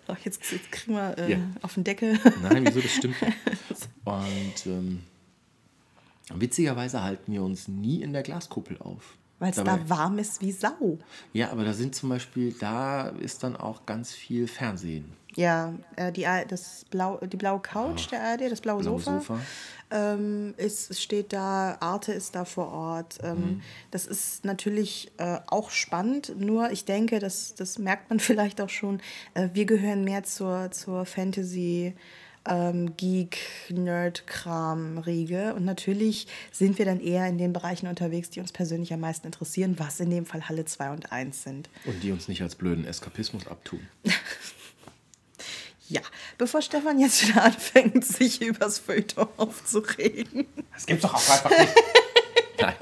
So, 0.07 0.15
jetzt, 0.23 0.51
jetzt 0.51 0.71
kriegen 0.71 0.93
wir 0.95 1.17
äh, 1.17 1.31
Ja. 1.33 1.37
auf 1.61 1.73
den 1.73 1.83
Deckel. 1.83 2.17
Nein, 2.41 2.65
wieso, 2.65 2.79
das 2.79 2.91
stimmt 2.91 3.21
nicht. 3.21 3.37
Und 4.05 4.65
ähm, 4.65 5.01
witzigerweise 6.33 7.03
halten 7.03 7.33
wir 7.33 7.43
uns 7.43 7.67
nie 7.67 8.01
in 8.01 8.13
der 8.13 8.23
Glaskuppel 8.23 8.77
auf. 8.79 9.17
Weil 9.39 9.51
es 9.51 9.63
da 9.63 9.89
warm 9.89 10.19
ist 10.19 10.41
wie 10.41 10.51
Sau. 10.51 10.97
Ja, 11.33 11.51
aber 11.51 11.63
da 11.63 11.73
sind 11.73 11.95
zum 11.95 12.09
Beispiel, 12.09 12.53
da 12.59 13.07
ist 13.07 13.43
dann 13.43 13.55
auch 13.55 13.85
ganz 13.85 14.11
viel 14.13 14.47
Fernsehen. 14.47 15.13
Ja, 15.35 15.73
äh, 15.95 16.11
die, 16.11 16.25
das 16.47 16.85
Blau, 16.89 17.17
die 17.17 17.37
blaue 17.37 17.59
Couch 17.61 18.11
der 18.11 18.21
ARD, 18.23 18.51
das 18.51 18.61
blaue, 18.61 18.81
Blaue 18.81 18.99
Sofa, 18.99 19.19
Sofa. 19.19 19.39
Ähm, 19.91 20.53
ist, 20.57 20.99
steht 21.01 21.31
da, 21.33 21.77
Arte 21.79 22.11
ist 22.13 22.35
da 22.35 22.45
vor 22.45 22.67
Ort. 22.71 23.19
Ähm, 23.23 23.39
Mhm. 23.39 23.61
Das 23.91 24.05
ist 24.05 24.43
natürlich 24.43 25.11
äh, 25.17 25.39
auch 25.47 25.69
spannend, 25.71 26.33
nur 26.37 26.71
ich 26.71 26.85
denke, 26.85 27.19
das, 27.19 27.55
das 27.55 27.79
merkt 27.79 28.09
man 28.09 28.19
vielleicht 28.19 28.59
auch 28.59 28.69
schon, 28.69 29.01
äh, 29.35 29.49
wir 29.53 29.65
gehören 29.65 30.03
mehr 30.03 30.23
zur, 30.23 30.71
zur 30.71 31.05
Fantasy- 31.05 31.93
ähm, 32.45 32.95
Geek, 32.97 33.37
Nerd-Kram-Riege. 33.69 35.53
Und 35.53 35.65
natürlich 35.65 36.27
sind 36.51 36.77
wir 36.77 36.85
dann 36.85 36.99
eher 36.99 37.27
in 37.27 37.37
den 37.37 37.53
Bereichen 37.53 37.87
unterwegs, 37.87 38.29
die 38.29 38.39
uns 38.39 38.51
persönlich 38.51 38.93
am 38.93 38.99
meisten 39.01 39.27
interessieren, 39.27 39.75
was 39.77 39.99
in 39.99 40.09
dem 40.09 40.25
Fall 40.25 40.47
Halle 40.49 40.65
2 40.65 40.91
und 40.91 41.11
1 41.11 41.43
sind. 41.43 41.69
Und 41.85 42.01
die 42.03 42.11
uns 42.11 42.27
nicht 42.27 42.41
als 42.41 42.55
blöden 42.55 42.85
Eskapismus 42.85 43.47
abtun. 43.47 43.81
Ja, 45.91 46.01
bevor 46.37 46.61
Stefan 46.61 46.99
jetzt 46.99 47.27
wieder 47.27 47.43
anfängt, 47.43 48.05
sich 48.05 48.43
übers 48.43 48.77
Feuilleton 48.77 49.27
aufzuregen. 49.37 50.45
Das 50.71 50.85
gibt's 50.85 51.01
doch 51.01 51.15
auch 51.15 51.29
einfach 51.29 51.49
nicht. 51.49 51.73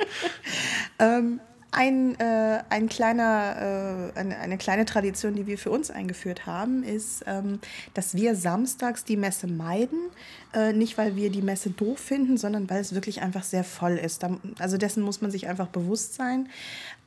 Nein. 1.00 1.40
Ein, 1.78 2.20
äh, 2.20 2.64
ein 2.70 2.90
kleiner, 2.90 4.12
äh, 4.16 4.20
eine, 4.20 4.38
eine 4.38 4.58
kleine 4.58 4.86
Tradition, 4.86 5.36
die 5.36 5.46
wir 5.46 5.58
für 5.58 5.70
uns 5.70 5.92
eingeführt 5.92 6.46
haben, 6.46 6.84
ist, 6.84 7.24
ähm, 7.28 7.60
dass 7.94 8.16
wir 8.16 8.36
samstags 8.36 9.04
die 9.04 9.18
Messe 9.18 9.48
meiden. 9.48 10.00
Äh, 10.54 10.74
nicht, 10.74 10.98
weil 10.98 11.16
wir 11.16 11.30
die 11.30 11.42
Messe 11.42 11.70
doof 11.70 12.00
finden, 12.00 12.38
sondern 12.38 12.70
weil 12.70 12.82
es 12.82 12.96
wirklich 12.96 13.22
einfach 13.22 13.44
sehr 13.44 13.64
voll 13.64 13.98
ist. 13.98 14.26
Also 14.60 14.78
dessen 14.78 15.04
muss 15.04 15.22
man 15.22 15.30
sich 15.30 15.48
einfach 15.48 15.68
bewusst 15.68 16.16
sein. 16.16 16.50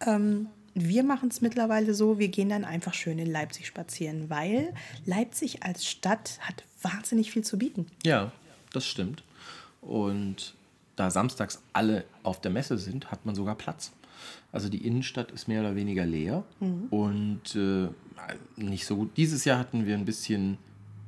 Ähm, 0.06 0.46
wir 0.74 1.02
machen 1.02 1.30
es 1.30 1.40
mittlerweile 1.40 1.94
so, 1.94 2.18
wir 2.18 2.28
gehen 2.28 2.48
dann 2.48 2.64
einfach 2.64 2.94
schön 2.94 3.18
in 3.18 3.30
Leipzig 3.30 3.66
spazieren, 3.66 4.30
weil 4.30 4.72
Leipzig 5.04 5.62
als 5.64 5.84
Stadt 5.84 6.38
hat 6.40 6.62
wahnsinnig 6.80 7.32
viel 7.32 7.42
zu 7.42 7.58
bieten. 7.58 7.86
Ja, 8.04 8.32
das 8.72 8.86
stimmt. 8.86 9.24
Und 9.80 10.54
da 10.96 11.10
samstags 11.10 11.60
alle 11.72 12.04
auf 12.22 12.40
der 12.40 12.50
Messe 12.50 12.78
sind, 12.78 13.10
hat 13.10 13.26
man 13.26 13.34
sogar 13.34 13.56
Platz. 13.56 13.90
Also 14.52 14.68
die 14.68 14.84
Innenstadt 14.86 15.30
ist 15.30 15.46
mehr 15.48 15.60
oder 15.60 15.76
weniger 15.76 16.04
leer 16.04 16.44
und 16.90 17.54
äh, 17.54 17.88
nicht 18.56 18.84
so 18.86 18.96
gut. 18.96 19.16
Dieses 19.16 19.44
Jahr 19.44 19.58
hatten 19.58 19.86
wir 19.86 19.94
ein 19.94 20.04
bisschen 20.04 20.58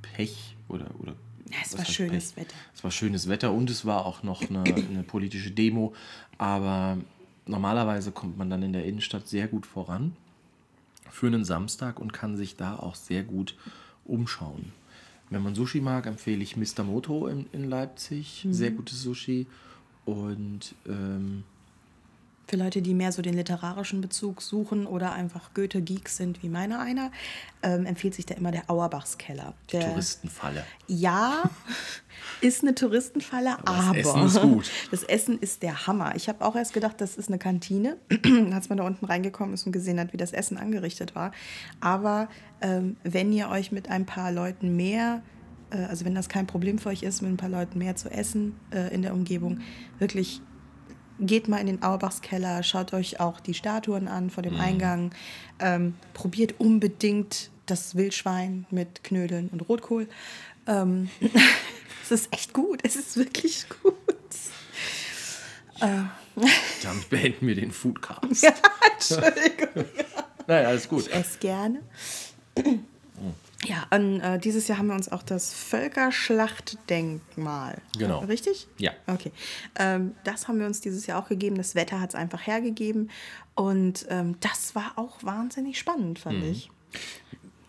Pech 0.01 0.57
oder 0.69 0.87
oder 1.01 1.15
Ja, 1.51 1.57
es 1.65 1.77
war 1.77 1.85
schönes 1.85 2.33
Pech? 2.33 2.45
Wetter. 2.45 2.57
Es 2.75 2.85
war 2.85 2.91
schönes 2.91 3.29
Wetter 3.29 3.53
und 3.53 3.69
es 3.69 3.85
war 3.85 4.07
auch 4.07 4.23
noch 4.23 4.49
eine, 4.49 4.63
eine 4.63 5.03
politische 5.03 5.51
Demo. 5.51 5.93
Aber 6.39 6.99
normalerweise 7.47 8.13
kommt 8.13 8.39
man 8.39 8.49
dann 8.49 8.63
in 8.63 8.73
der 8.73 8.85
Innenstadt 8.85 9.27
sehr 9.29 9.49
gut 9.49 9.67
voran 9.67 10.17
für 11.11 11.27
einen 11.27 11.45
Samstag 11.45 11.99
und 12.01 12.13
kann 12.13 12.37
sich 12.37 12.57
da 12.57 12.77
auch 12.77 12.95
sehr 12.95 13.23
gut 13.25 13.57
umschauen. 14.05 14.73
Wenn 15.31 15.43
man 15.43 15.55
Sushi 15.55 15.81
mag, 15.81 16.07
empfehle 16.07 16.43
ich 16.43 16.57
Mr. 16.57 16.85
Moto 16.85 17.27
in, 17.27 17.47
in 17.53 17.69
Leipzig. 17.69 18.47
Sehr 18.51 18.71
gutes 18.71 19.03
Sushi. 19.03 19.47
Und 20.05 20.75
ähm, 20.87 21.45
Für 22.53 22.59
Leute, 22.59 22.83
die 22.83 22.93
mehr 22.93 23.13
so 23.13 23.23
den 23.23 23.33
literarischen 23.33 24.03
Bezug 24.03 24.43
suchen 24.43 24.87
oder 24.87 25.15
einfach 25.15 25.55
Goethe-Geeks 25.55 26.19
sind, 26.19 26.43
wie 26.43 26.51
meiner 26.51 26.81
einer, 26.81 27.11
ähm, 27.63 27.87
empfiehlt 27.87 28.15
sich 28.15 28.27
da 28.27 28.35
immer 28.35 28.51
der 28.51 28.69
Auerbachskeller. 28.69 29.55
Der, 29.73 29.89
Touristenfalle. 29.89 30.63
Ja, 30.87 31.45
ist 32.43 32.61
eine 32.61 32.75
Touristenfalle, 32.75 33.57
das 33.65 33.75
aber, 33.75 33.97
Essen 33.97 34.27
ist 34.27 34.43
gut. 34.43 34.71
das 34.91 35.03
Essen 35.03 35.39
ist 35.39 35.63
der 35.63 35.87
Hammer. 35.87 36.15
Ich 36.15 36.29
habe 36.29 36.45
auch 36.45 36.55
erst 36.55 36.75
gedacht, 36.75 37.01
das 37.01 37.17
ist 37.17 37.29
eine 37.29 37.39
Kantine, 37.39 37.97
als 38.53 38.69
man 38.69 38.77
da 38.77 38.85
unten 38.85 39.07
reingekommen 39.07 39.55
ist 39.55 39.65
und 39.65 39.73
gesehen 39.73 39.99
hat, 39.99 40.13
wie 40.13 40.19
das 40.19 40.35
Essen 40.35 40.59
angerichtet 40.59 41.15
war. 41.15 41.33
Aber 41.81 42.29
ähm, 42.61 42.99
wenn 43.03 43.33
ihr 43.33 43.49
euch 43.49 43.73
mit 43.73 43.89
ein 43.89 44.05
paar 44.05 44.31
Leuten 44.31 44.77
mehr, 44.77 45.23
äh, 45.71 45.79
also 45.85 46.05
wenn 46.05 46.15
das 46.15 46.29
kein 46.29 46.47
Problem 46.47 46.77
für 46.77 46.91
euch 46.91 47.03
ist, 47.03 47.23
mit 47.23 47.33
ein 47.33 47.39
paar 47.39 47.49
Leuten 47.49 47.79
mehr 47.79 47.97
zu 47.97 48.11
essen 48.11 48.57
äh, 48.73 48.93
in 48.95 49.01
der 49.01 49.15
Umgebung, 49.15 49.61
wirklich 49.99 50.43
geht 51.27 51.49
mal 51.49 51.59
in 51.59 51.67
den 51.67 51.83
Auerbachskeller, 51.83 52.63
schaut 52.63 52.93
euch 52.93 53.21
auch 53.21 53.41
die 53.41 53.55
Statuen 53.55 54.09
an 54.09 54.31
vor 54.31 54.43
dem 54.43 54.61
Eingang, 54.61 55.15
ähm, 55.59 55.95
probiert 56.15 56.55
unbedingt 56.59 57.51
das 57.67 57.95
Wildschwein 57.97 58.67
mit 58.71 59.05
Knödeln 59.05 59.49
und 59.49 59.61
Rotkohl. 59.69 60.09
Ähm, 60.67 61.09
es 62.03 62.11
ist 62.11 62.33
echt 62.33 62.53
gut, 62.53 62.81
es 62.83 62.97
ist 62.97 63.17
wirklich 63.17 63.67
gut. 63.83 63.95
Damit 66.83 67.09
beenden 67.11 67.47
wir 67.47 67.55
den 67.55 67.73
Foodcast. 67.73 68.45
Entschuldigung. 68.93 69.85
Naja, 70.47 70.69
alles 70.69 70.89
gut. 70.89 71.07
Ich 71.09 71.15
esse 71.15 71.39
gerne. 71.39 71.83
Ja, 73.65 73.87
und 73.97 74.21
äh, 74.21 74.39
dieses 74.39 74.69
Jahr 74.69 74.79
haben 74.79 74.89
wir 74.89 74.95
uns 74.95 75.11
auch 75.11 75.23
das 75.23 75.55
Völkerschlachtdenkmal. 75.55 77.81
Genau. 77.99 78.19
Richtig? 78.21 78.67
Ja. 78.79 78.93
Okay. 79.07 79.33
Ähm, 79.79 80.15
das 80.25 80.49
haben 80.49 80.59
wir 80.59 80.67
uns 80.67 80.81
dieses 80.81 81.07
Jahr 81.07 81.23
auch 81.23 81.29
gegeben. 81.29 81.57
Das 81.57 81.75
Wetter 81.75 82.01
hat 82.01 82.11
es 82.11 82.15
einfach 82.17 82.47
hergegeben. 82.47 83.11
Und 83.55 84.07
ähm, 84.09 84.37
das 84.41 84.75
war 84.75 84.93
auch 84.97 85.23
wahnsinnig 85.23 85.79
spannend, 85.79 86.19
fand 86.19 86.39
Mhm. 86.41 86.51
ich. 86.51 86.71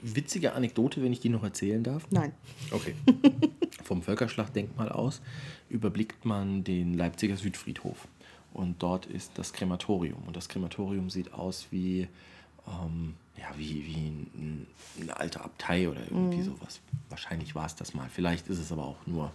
Witzige 0.02 0.54
Anekdote, 0.54 1.02
wenn 1.04 1.14
ich 1.14 1.20
die 1.22 1.30
noch 1.30 1.44
erzählen 1.44 1.84
darf. 1.84 2.04
Nein. 2.10 2.34
Okay. 2.72 2.96
Vom 3.84 4.02
Völkerschlachtdenkmal 4.02 4.90
aus 4.90 5.22
überblickt 5.70 6.26
man 6.26 6.64
den 6.64 6.94
Leipziger 6.96 7.38
Südfriedhof. 7.38 8.08
Und 8.54 8.82
dort 8.84 9.06
ist 9.06 9.32
das 9.36 9.54
Krematorium. 9.54 10.22
Und 10.28 10.36
das 10.36 10.50
Krematorium 10.50 11.10
sieht 11.10 11.34
aus 11.34 11.68
wie, 11.72 12.08
ähm, 12.68 13.14
ja, 13.38 13.48
wie, 13.58 13.86
wie 13.86 13.96
ein, 13.96 14.68
eine 15.02 15.18
alte 15.18 15.42
Abtei 15.42 15.90
oder 15.90 16.02
irgendwie 16.02 16.44
sowas. 16.44 16.82
Wahrscheinlich 17.10 17.56
war 17.56 17.66
es 17.66 17.76
das 17.76 17.94
mal. 17.94 18.10
Vielleicht 18.10 18.48
ist 18.48 18.60
es 18.60 18.72
aber 18.72 18.86
auch 18.86 19.08
nur 19.08 19.32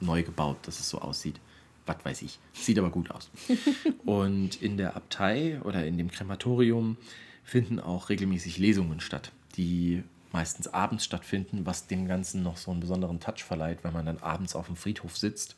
neu 0.00 0.22
gebaut, 0.22 0.58
dass 0.62 0.80
es 0.80 0.88
so 0.88 1.00
aussieht. 1.00 1.40
Was 1.86 2.04
weiß 2.04 2.22
ich. 2.22 2.38
Sieht 2.52 2.78
aber 2.78 2.90
gut 2.90 3.10
aus. 3.10 3.30
Und 4.04 4.60
in 4.60 4.76
der 4.76 4.96
Abtei 4.96 5.60
oder 5.62 5.86
in 5.86 5.96
dem 5.96 6.10
Krematorium 6.10 6.96
finden 7.44 7.80
auch 7.80 8.08
regelmäßig 8.08 8.58
Lesungen 8.58 9.00
statt, 9.00 9.32
die 9.56 10.04
meistens 10.32 10.68
abends 10.68 11.04
stattfinden, 11.04 11.66
was 11.66 11.86
dem 11.86 12.06
Ganzen 12.06 12.42
noch 12.42 12.56
so 12.56 12.70
einen 12.70 12.80
besonderen 12.80 13.20
Touch 13.20 13.42
verleiht, 13.44 13.82
wenn 13.82 13.92
man 13.92 14.06
dann 14.06 14.18
abends 14.18 14.54
auf 14.54 14.66
dem 14.66 14.76
Friedhof 14.76 15.16
sitzt 15.16 15.56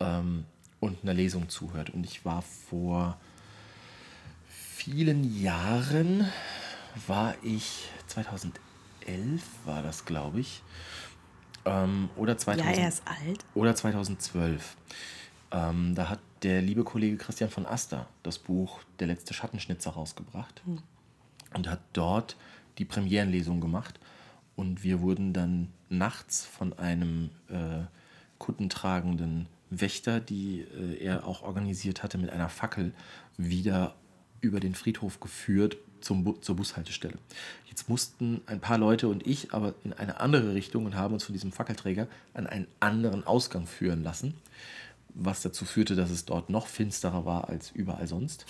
ähm, 0.00 0.44
und 0.80 1.02
einer 1.02 1.14
Lesung 1.14 1.48
zuhört. 1.48 1.90
Und 1.90 2.04
ich 2.04 2.24
war 2.24 2.42
vor 2.42 3.18
vielen 4.48 5.40
Jahren, 5.40 6.26
war 7.06 7.34
ich 7.42 7.88
2011 8.06 9.42
war 9.64 9.82
das, 9.82 10.04
glaube 10.04 10.40
ich, 10.40 10.62
ähm, 11.64 12.08
oder 12.16 12.38
2000, 12.38 12.76
Ja, 12.76 12.82
er 12.82 12.88
ist 12.88 13.02
alt. 13.06 13.44
Oder 13.54 13.74
2012. 13.74 14.76
Ähm, 15.50 15.94
da 15.94 16.08
hat 16.08 16.20
der 16.42 16.62
liebe 16.62 16.84
Kollege 16.84 17.16
Christian 17.16 17.50
von 17.50 17.66
Aster 17.66 18.08
das 18.22 18.38
Buch 18.38 18.80
Der 18.98 19.06
letzte 19.06 19.34
Schattenschnitzer 19.34 19.90
rausgebracht 19.90 20.62
und 21.54 21.68
hat 21.68 21.80
dort 21.92 22.36
die 22.78 22.84
Premierenlesung 22.84 23.60
gemacht. 23.60 23.98
Und 24.54 24.82
wir 24.82 25.00
wurden 25.00 25.32
dann 25.32 25.72
nachts 25.88 26.44
von 26.44 26.72
einem 26.78 27.30
äh, 27.48 27.84
kuttentragenden 28.38 29.46
Wächter, 29.70 30.20
die 30.20 30.60
äh, 30.60 31.04
er 31.04 31.26
auch 31.26 31.42
organisiert 31.42 32.02
hatte, 32.02 32.18
mit 32.18 32.30
einer 32.30 32.48
Fackel 32.48 32.92
wieder 33.36 33.94
über 34.40 34.60
den 34.60 34.74
Friedhof 34.74 35.20
geführt 35.20 35.76
zum 36.06 36.40
zur 36.40 36.56
Bushaltestelle. 36.56 37.18
Jetzt 37.68 37.88
mussten 37.88 38.40
ein 38.46 38.60
paar 38.60 38.78
Leute 38.78 39.08
und 39.08 39.26
ich 39.26 39.52
aber 39.52 39.74
in 39.84 39.92
eine 39.92 40.20
andere 40.20 40.54
Richtung 40.54 40.86
und 40.86 40.94
haben 40.94 41.14
uns 41.14 41.24
von 41.24 41.32
diesem 41.32 41.52
Fackelträger 41.52 42.06
an 42.32 42.46
einen 42.46 42.68
anderen 42.80 43.26
Ausgang 43.26 43.66
führen 43.66 44.02
lassen, 44.02 44.34
was 45.14 45.42
dazu 45.42 45.64
führte, 45.64 45.96
dass 45.96 46.10
es 46.10 46.24
dort 46.24 46.48
noch 46.48 46.68
finsterer 46.68 47.26
war 47.26 47.48
als 47.48 47.72
überall 47.72 48.06
sonst. 48.06 48.46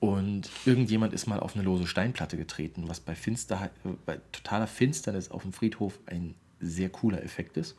Und 0.00 0.50
irgendjemand 0.64 1.12
ist 1.12 1.28
mal 1.28 1.38
auf 1.38 1.54
eine 1.54 1.62
lose 1.62 1.86
Steinplatte 1.86 2.36
getreten, 2.36 2.88
was 2.88 2.98
bei, 2.98 3.14
Finsterheit, 3.14 3.70
äh, 3.84 3.90
bei 4.04 4.18
totaler 4.32 4.66
Finsternis 4.66 5.30
auf 5.30 5.42
dem 5.42 5.52
Friedhof 5.52 6.00
ein 6.06 6.34
sehr 6.60 6.88
cooler 6.88 7.22
Effekt 7.22 7.56
ist. 7.56 7.76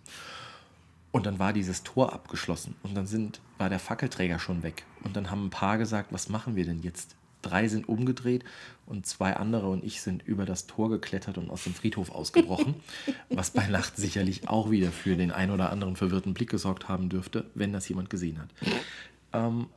Und 1.11 1.25
dann 1.25 1.37
war 1.37 1.51
dieses 1.51 1.83
Tor 1.83 2.13
abgeschlossen 2.13 2.75
und 2.81 2.95
dann 2.95 3.05
sind, 3.05 3.41
war 3.57 3.69
der 3.69 3.79
Fackelträger 3.79 4.39
schon 4.39 4.63
weg. 4.63 4.85
Und 5.03 5.17
dann 5.17 5.29
haben 5.29 5.47
ein 5.47 5.49
paar 5.49 5.77
gesagt, 5.77 6.13
was 6.13 6.29
machen 6.29 6.55
wir 6.55 6.65
denn 6.65 6.81
jetzt? 6.81 7.15
Drei 7.43 7.67
sind 7.67 7.87
umgedreht 7.87 8.43
und 8.87 9.05
zwei 9.05 9.35
andere 9.35 9.69
und 9.69 9.83
ich 9.83 10.01
sind 10.01 10.23
über 10.23 10.45
das 10.45 10.65
Tor 10.65 10.89
geklettert 10.89 11.37
und 11.37 11.51
aus 11.51 11.65
dem 11.65 11.75
Friedhof 11.75 12.09
ausgebrochen, 12.09 12.73
was 13.29 13.51
bei 13.51 13.67
Nacht 13.67 13.97
sicherlich 13.97 14.49
auch 14.49 14.71
wieder 14.71 14.91
für 14.91 15.15
den 15.15 15.31
ein 15.31 15.51
oder 15.51 15.71
anderen 15.71 15.95
verwirrten 15.95 16.33
Blick 16.33 16.49
gesorgt 16.49 16.89
haben 16.89 17.09
dürfte, 17.09 17.45
wenn 17.53 17.71
das 17.71 17.87
jemand 17.87 18.09
gesehen 18.09 18.39
hat. 18.39 18.49
Ähm, 19.33 19.67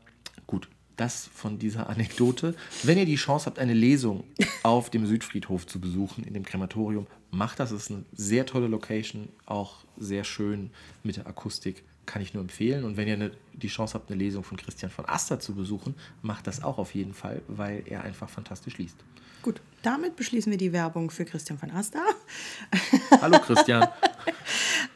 gut, 0.47 0.69
das 0.97 1.29
von 1.35 1.59
dieser 1.59 1.89
Anekdote. 1.89 2.55
Wenn 2.83 2.99
ihr 2.99 3.07
die 3.07 3.17
Chance 3.17 3.47
habt, 3.47 3.59
eine 3.59 3.75
Lesung 3.75 4.25
auf 4.63 4.91
dem 4.91 5.07
Südfriedhof 5.07 5.67
zu 5.67 5.81
besuchen, 5.81 6.25
in 6.25 6.35
dem 6.35 6.45
Krematorium, 6.45 7.07
macht 7.31 7.61
das. 7.61 7.71
Es 7.71 7.85
ist 7.85 7.91
eine 7.91 8.05
sehr 8.13 8.47
tolle 8.47 8.67
Location, 8.67 9.29
auch 9.45 9.85
sehr 9.97 10.25
schön 10.25 10.71
mit 11.03 11.17
der 11.17 11.27
Akustik. 11.27 11.85
Kann 12.07 12.23
ich 12.23 12.35
nur 12.35 12.43
empfehlen. 12.43 12.85
Und 12.85 12.97
wenn 12.97 13.09
ihr 13.09 13.15
eine, 13.15 13.33
die 13.53 13.69
Chance 13.69 13.95
habt, 13.95 14.11
eine 14.11 14.19
Lesung 14.19 14.45
von 14.45 14.57
Christian 14.57 14.91
von 14.91 15.09
Aster 15.09 15.41
zu 15.41 15.55
besuchen, 15.55 15.95
macht 16.23 16.47
das 16.47 16.63
auch 16.63 16.79
auf 16.79 16.95
jeden 16.95 17.15
Fall, 17.15 17.43
weil 17.49 17.83
er 17.87 18.05
einfach 18.05 18.31
fantastisch 18.31 18.79
liest. 18.79 18.97
Gut, 19.43 19.61
damit 19.83 20.17
beschließen 20.17 20.51
wir 20.51 20.59
die 20.59 20.73
Werbung 20.73 21.11
für 21.11 21.25
Christian 21.25 21.59
von 21.59 21.71
Asta. 21.71 22.01
Hallo 23.21 23.39
Christian. 23.41 23.89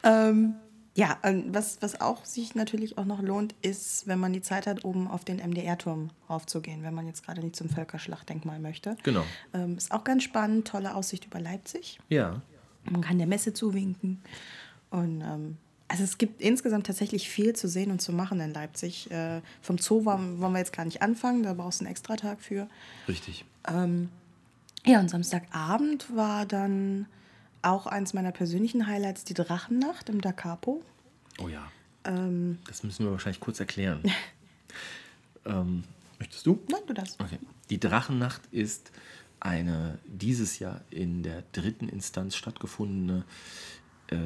Ja, 0.94 1.18
ähm, 1.22 1.44
was, 1.48 1.78
was 1.80 2.00
auch 2.00 2.24
sich 2.24 2.54
natürlich 2.54 2.98
auch 2.98 3.04
noch 3.04 3.22
lohnt, 3.22 3.54
ist, 3.62 4.06
wenn 4.06 4.18
man 4.18 4.32
die 4.32 4.42
Zeit 4.42 4.66
hat, 4.66 4.84
oben 4.84 5.06
auf 5.06 5.24
den 5.24 5.36
MDR-Turm 5.36 6.10
raufzugehen, 6.28 6.82
wenn 6.82 6.94
man 6.94 7.06
jetzt 7.06 7.24
gerade 7.24 7.40
nicht 7.42 7.54
zum 7.54 7.68
Völkerschlachtdenkmal 7.68 8.58
möchte. 8.58 8.96
Genau. 9.04 9.24
Ähm, 9.54 9.76
ist 9.76 9.92
auch 9.92 10.02
ganz 10.02 10.24
spannend, 10.24 10.66
tolle 10.66 10.94
Aussicht 10.94 11.26
über 11.26 11.38
Leipzig. 11.38 12.00
Ja. 12.08 12.42
Man 12.90 13.02
kann 13.02 13.18
der 13.18 13.28
Messe 13.28 13.52
zuwinken. 13.52 14.20
Und 14.90 15.20
ähm, 15.20 15.58
also 15.86 16.02
es 16.02 16.18
gibt 16.18 16.40
insgesamt 16.40 16.86
tatsächlich 16.86 17.28
viel 17.28 17.54
zu 17.54 17.68
sehen 17.68 17.92
und 17.92 18.02
zu 18.02 18.12
machen 18.12 18.40
in 18.40 18.52
Leipzig. 18.52 19.10
Äh, 19.12 19.42
vom 19.62 19.78
Zoo 19.78 20.04
wollen, 20.04 20.40
wollen 20.40 20.52
wir 20.52 20.58
jetzt 20.58 20.72
gar 20.72 20.84
nicht 20.84 21.02
anfangen, 21.02 21.44
da 21.44 21.54
brauchst 21.54 21.80
du 21.80 21.84
einen 21.84 21.92
Extratag 21.92 22.40
für. 22.40 22.68
Richtig. 23.06 23.44
Ja, 24.86 24.98
und 24.98 25.10
Samstagabend 25.10 26.16
war 26.16 26.46
dann 26.46 27.06
auch 27.62 27.86
eins 27.86 28.12
meiner 28.14 28.32
persönlichen 28.32 28.86
Highlights 28.86 29.24
die 29.24 29.34
Drachennacht 29.34 30.08
im 30.08 30.20
Da 30.20 30.32
Capo. 30.32 30.82
Oh 31.38 31.48
ja. 31.48 31.70
das 32.66 32.82
müssen 32.82 33.04
wir 33.04 33.12
wahrscheinlich 33.12 33.40
kurz 33.40 33.60
erklären. 33.60 34.02
ähm, 35.44 35.84
möchtest 36.18 36.46
du? 36.46 36.60
Nein, 36.70 36.82
du 36.86 36.94
das. 36.94 37.18
Okay. 37.20 37.38
Die 37.68 37.78
Drachennacht 37.78 38.42
ist 38.50 38.90
eine 39.40 39.98
dieses 40.06 40.58
Jahr 40.58 40.82
in 40.90 41.22
der 41.22 41.42
dritten 41.52 41.88
Instanz 41.88 42.36
stattgefundene 42.36 43.24
äh, 44.08 44.16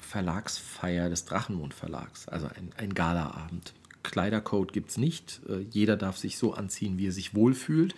Verlagsfeier 0.00 1.08
des 1.08 1.24
Drachenmond 1.24 1.74
Verlags, 1.74 2.28
also 2.28 2.46
ein, 2.46 2.72
ein 2.76 2.94
Galaabend. 2.94 3.72
Kleidercode 4.02 4.72
gibt 4.72 4.90
es 4.90 4.98
nicht. 4.98 5.40
Äh, 5.48 5.60
jeder 5.70 5.96
darf 5.96 6.16
sich 6.18 6.38
so 6.38 6.54
anziehen, 6.54 6.98
wie 6.98 7.08
er 7.08 7.12
sich 7.12 7.34
wohlfühlt 7.34 7.94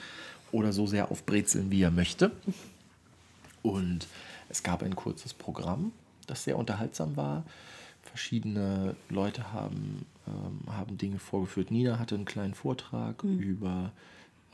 oder 0.52 0.72
so 0.72 0.87
sehr 0.87 1.11
aufbrezeln, 1.11 1.70
wie 1.70 1.82
er 1.82 1.90
möchte. 1.90 2.30
Und 3.66 4.07
es 4.48 4.62
gab 4.62 4.85
ein 4.85 4.94
kurzes 4.94 5.35
Programm, 5.35 5.90
das 6.29 6.44
sehr 6.44 6.57
unterhaltsam 6.57 7.16
war. 7.16 7.44
Verschiedene 8.02 8.94
Leute 9.09 9.52
haben, 9.52 10.07
ähm, 10.29 10.72
haben 10.72 10.96
Dinge 10.96 11.18
vorgeführt. 11.18 11.72
Nina 11.72 11.98
hatte 11.98 12.14
einen 12.14 12.26
kleinen 12.26 12.55
Vortrag 12.55 13.24
über 13.24 13.90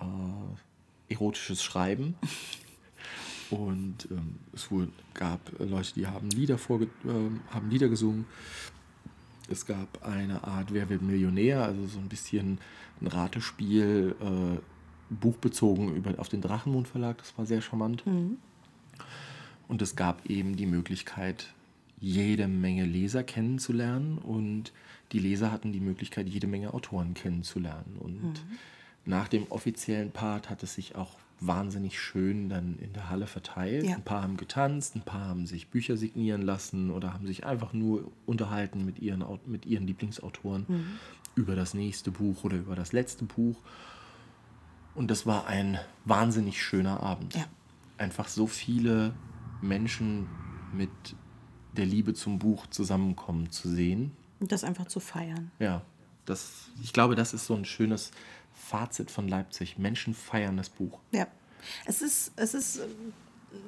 äh, 0.00 1.12
erotisches 1.12 1.62
Schreiben. 1.62 2.14
Und 3.50 4.08
ähm, 4.10 4.36
es 4.54 4.70
wurde, 4.70 4.88
gab 5.12 5.60
äh, 5.60 5.64
Leute, 5.64 5.92
die 5.92 6.06
haben 6.06 6.30
Lieder, 6.30 6.56
vorge 6.56 6.88
ähm, 7.04 7.42
haben 7.50 7.68
Lieder 7.68 7.90
gesungen. 7.90 8.24
Es 9.50 9.66
gab 9.66 10.06
eine 10.06 10.42
Art 10.44 10.72
Wer 10.72 10.88
wird 10.88 11.02
Millionär, 11.02 11.64
also 11.64 11.86
so 11.86 11.98
ein 11.98 12.08
bisschen 12.08 12.58
ein 13.02 13.08
Ratespiel, 13.08 14.16
äh, 14.22 14.58
buchbezogen 15.10 15.94
über, 15.94 16.18
auf 16.18 16.30
den 16.30 16.40
Drachenmond 16.40 16.88
Verlag. 16.88 17.18
Das 17.18 17.36
war 17.36 17.44
sehr 17.44 17.60
charmant. 17.60 18.04
Und 19.68 19.82
es 19.82 19.96
gab 19.96 20.26
eben 20.26 20.56
die 20.56 20.66
Möglichkeit, 20.66 21.46
jede 22.00 22.48
Menge 22.48 22.84
Leser 22.84 23.22
kennenzulernen 23.22 24.18
und 24.18 24.72
die 25.12 25.18
Leser 25.18 25.52
hatten 25.52 25.72
die 25.72 25.80
Möglichkeit, 25.80 26.28
jede 26.28 26.46
Menge 26.46 26.74
Autoren 26.74 27.14
kennenzulernen. 27.14 27.96
Und 27.98 28.42
nach 29.04 29.28
dem 29.28 29.46
offiziellen 29.50 30.10
Part 30.10 30.50
hat 30.50 30.62
es 30.62 30.74
sich 30.74 30.96
auch 30.96 31.16
wahnsinnig 31.40 32.00
schön 32.00 32.48
dann 32.48 32.78
in 32.80 32.92
der 32.92 33.10
Halle 33.10 33.26
verteilt. 33.26 33.84
Ja. 33.84 33.96
Ein 33.96 34.04
paar 34.04 34.22
haben 34.22 34.36
getanzt, 34.36 34.96
ein 34.96 35.02
paar 35.02 35.28
haben 35.28 35.46
sich 35.46 35.68
Bücher 35.68 35.96
signieren 35.96 36.42
lassen 36.42 36.90
oder 36.90 37.12
haben 37.12 37.26
sich 37.26 37.44
einfach 37.44 37.72
nur 37.72 38.10
unterhalten 38.26 38.84
mit 38.84 39.00
ihren, 39.00 39.24
mit 39.46 39.66
ihren 39.66 39.86
Lieblingsautoren 39.86 40.66
über 41.34 41.56
das 41.56 41.74
nächste 41.74 42.10
Buch 42.10 42.44
oder 42.44 42.56
über 42.56 42.76
das 42.76 42.92
letzte 42.92 43.24
Buch. 43.24 43.56
Und 44.94 45.10
das 45.10 45.26
war 45.26 45.46
ein 45.46 45.78
wahnsinnig 46.04 46.62
schöner 46.62 47.02
Abend. 47.02 47.34
Ja. 47.34 47.46
Einfach 48.02 48.26
so 48.26 48.48
viele 48.48 49.14
Menschen 49.60 50.26
mit 50.72 50.90
der 51.76 51.86
Liebe 51.86 52.14
zum 52.14 52.40
Buch 52.40 52.66
zusammenkommen 52.66 53.52
zu 53.52 53.68
sehen. 53.68 54.10
Und 54.40 54.50
das 54.50 54.64
einfach 54.64 54.86
zu 54.86 54.98
feiern. 54.98 55.52
Ja, 55.60 55.82
das, 56.24 56.70
ich 56.82 56.92
glaube, 56.92 57.14
das 57.14 57.32
ist 57.32 57.46
so 57.46 57.54
ein 57.54 57.64
schönes 57.64 58.10
Fazit 58.52 59.08
von 59.08 59.28
Leipzig. 59.28 59.78
Menschen 59.78 60.14
feiern 60.14 60.56
das 60.56 60.68
Buch. 60.68 60.98
Ja. 61.12 61.28
Es 61.86 62.02
ist, 62.02 62.32
es 62.34 62.54
ist 62.54 62.80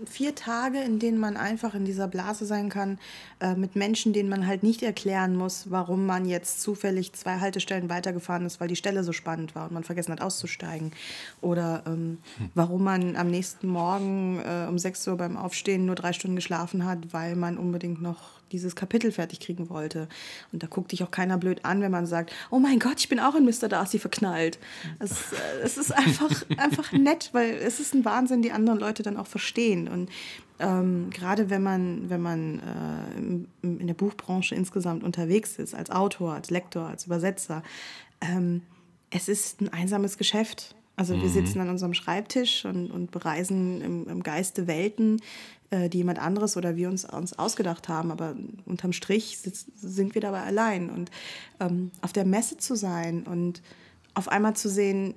vier 0.07 0.35
Tage, 0.35 0.81
in 0.81 0.99
denen 0.99 1.19
man 1.19 1.37
einfach 1.37 1.75
in 1.75 1.85
dieser 1.85 2.09
Blase 2.09 2.47
sein 2.47 2.69
kann, 2.69 2.99
äh, 3.41 3.55
mit 3.55 3.77
Menschen, 3.77 4.13
denen 4.13 4.29
man 4.29 4.47
halt 4.47 4.63
nicht 4.63 4.83
erklären 4.83 5.37
muss, 5.37 5.71
warum 5.71 6.07
man 6.07 6.27
jetzt 6.27 6.63
zufällig 6.63 7.13
zwei 7.13 7.39
Haltestellen 7.41 7.89
weitergefahren 7.89 8.47
ist, 8.47 8.61
weil 8.61 8.69
die 8.69 8.77
Stelle 8.77 9.05
so 9.05 9.13
spannend 9.13 9.55
war 9.55 9.65
und 9.65 9.73
man 9.73 9.85
vergessen 9.85 10.13
hat 10.13 10.21
auszusteigen. 10.21 10.93
Oder 11.41 11.83
ähm, 11.87 12.19
warum 12.55 12.85
man 12.85 13.17
am 13.17 13.31
nächsten 13.31 13.69
Morgen 13.69 14.41
äh, 14.45 14.67
um 14.69 14.79
6 14.79 15.09
Uhr 15.09 15.17
beim 15.17 15.37
Aufstehen 15.37 15.87
nur 15.87 15.95
drei 15.95 16.13
Stunden 16.13 16.37
geschlafen 16.37 16.85
hat, 16.85 17.13
weil 17.13 17.37
man 17.37 17.59
unbedingt 17.59 18.03
noch 18.03 18.44
dieses 18.55 18.77
Kapitel 18.77 19.13
fertig 19.13 19.41
kriegen 19.41 19.69
wollte. 19.69 20.09
Und 20.53 20.63
da 20.63 20.67
guckt 20.67 20.93
dich 20.93 21.03
auch 21.03 21.11
keiner 21.11 21.37
blöd 21.39 21.65
an, 21.65 21.81
wenn 21.81 21.91
man 21.91 22.07
sagt, 22.07 22.33
oh 22.51 22.59
mein 22.59 22.79
Gott, 22.79 23.01
ich 23.01 23.09
bin 23.09 23.19
auch 23.19 23.35
in 23.35 23.45
Mr. 23.45 23.69
Darcy 23.69 23.99
verknallt. 23.99 24.59
Es, 25.01 25.33
äh, 25.33 25.63
es 25.63 25.77
ist 25.77 25.93
einfach, 25.93 26.31
einfach 26.57 26.93
nett, 26.93 27.31
weil 27.33 27.51
es 27.55 27.81
ist 27.81 27.95
ein 27.95 28.05
Wahnsinn, 28.05 28.43
die 28.43 28.53
anderen 28.53 28.79
Leute 28.79 29.03
dann 29.03 29.17
auch 29.17 29.27
verstehen. 29.27 29.89
Und 29.89 30.09
ähm, 30.61 31.11
gerade 31.11 31.51
wenn 31.51 31.63
man, 31.63 32.09
wenn 32.09 32.23
man 32.23 32.61
äh, 32.61 33.67
in 33.67 33.87
der 33.87 33.95
Buchbranche 33.95 34.55
insgesamt 34.55 35.03
unterwegs 35.03 35.57
ist, 35.59 35.75
als 35.75 35.91
Autor, 35.91 36.35
als 36.35 36.51
Lektor, 36.51 36.87
als 36.87 37.07
Übersetzer, 37.07 37.63
ähm, 38.21 38.63
es 39.11 39.29
ist 39.29 39.61
ein 39.61 39.73
einsames 39.73 40.17
Geschäft. 40.17 40.77
Also 40.97 41.21
wir 41.21 41.29
sitzen 41.29 41.61
an 41.61 41.69
unserem 41.69 41.93
Schreibtisch 41.93 42.65
und, 42.65 42.93
und 42.93 43.11
bereisen 43.11 43.81
im, 43.81 44.09
im 44.09 44.23
Geiste 44.23 44.69
Welten, 44.69 45.21
äh, 45.75 45.89
die 45.89 45.99
jemand 45.99 46.19
anderes 46.19 46.57
oder 46.57 46.77
wir 46.77 46.89
uns, 46.89 47.05
uns 47.05 47.39
ausgedacht 47.39 47.89
haben. 47.89 48.11
Aber 48.11 48.37
unterm 48.65 48.93
Strich 48.93 49.39
sitz, 49.39 49.67
sind 49.75 50.15
wir 50.15 50.21
dabei 50.21 50.43
allein. 50.43 50.91
Und 50.91 51.11
ähm, 51.61 51.91
auf 52.01 52.13
der 52.13 52.25
Messe 52.25 52.59
zu 52.59 52.77
sein 52.77 53.25
und 53.25 53.63
auf 54.15 54.29
einmal 54.29 54.55
zu 54.55 54.69
sehen, 54.69 55.15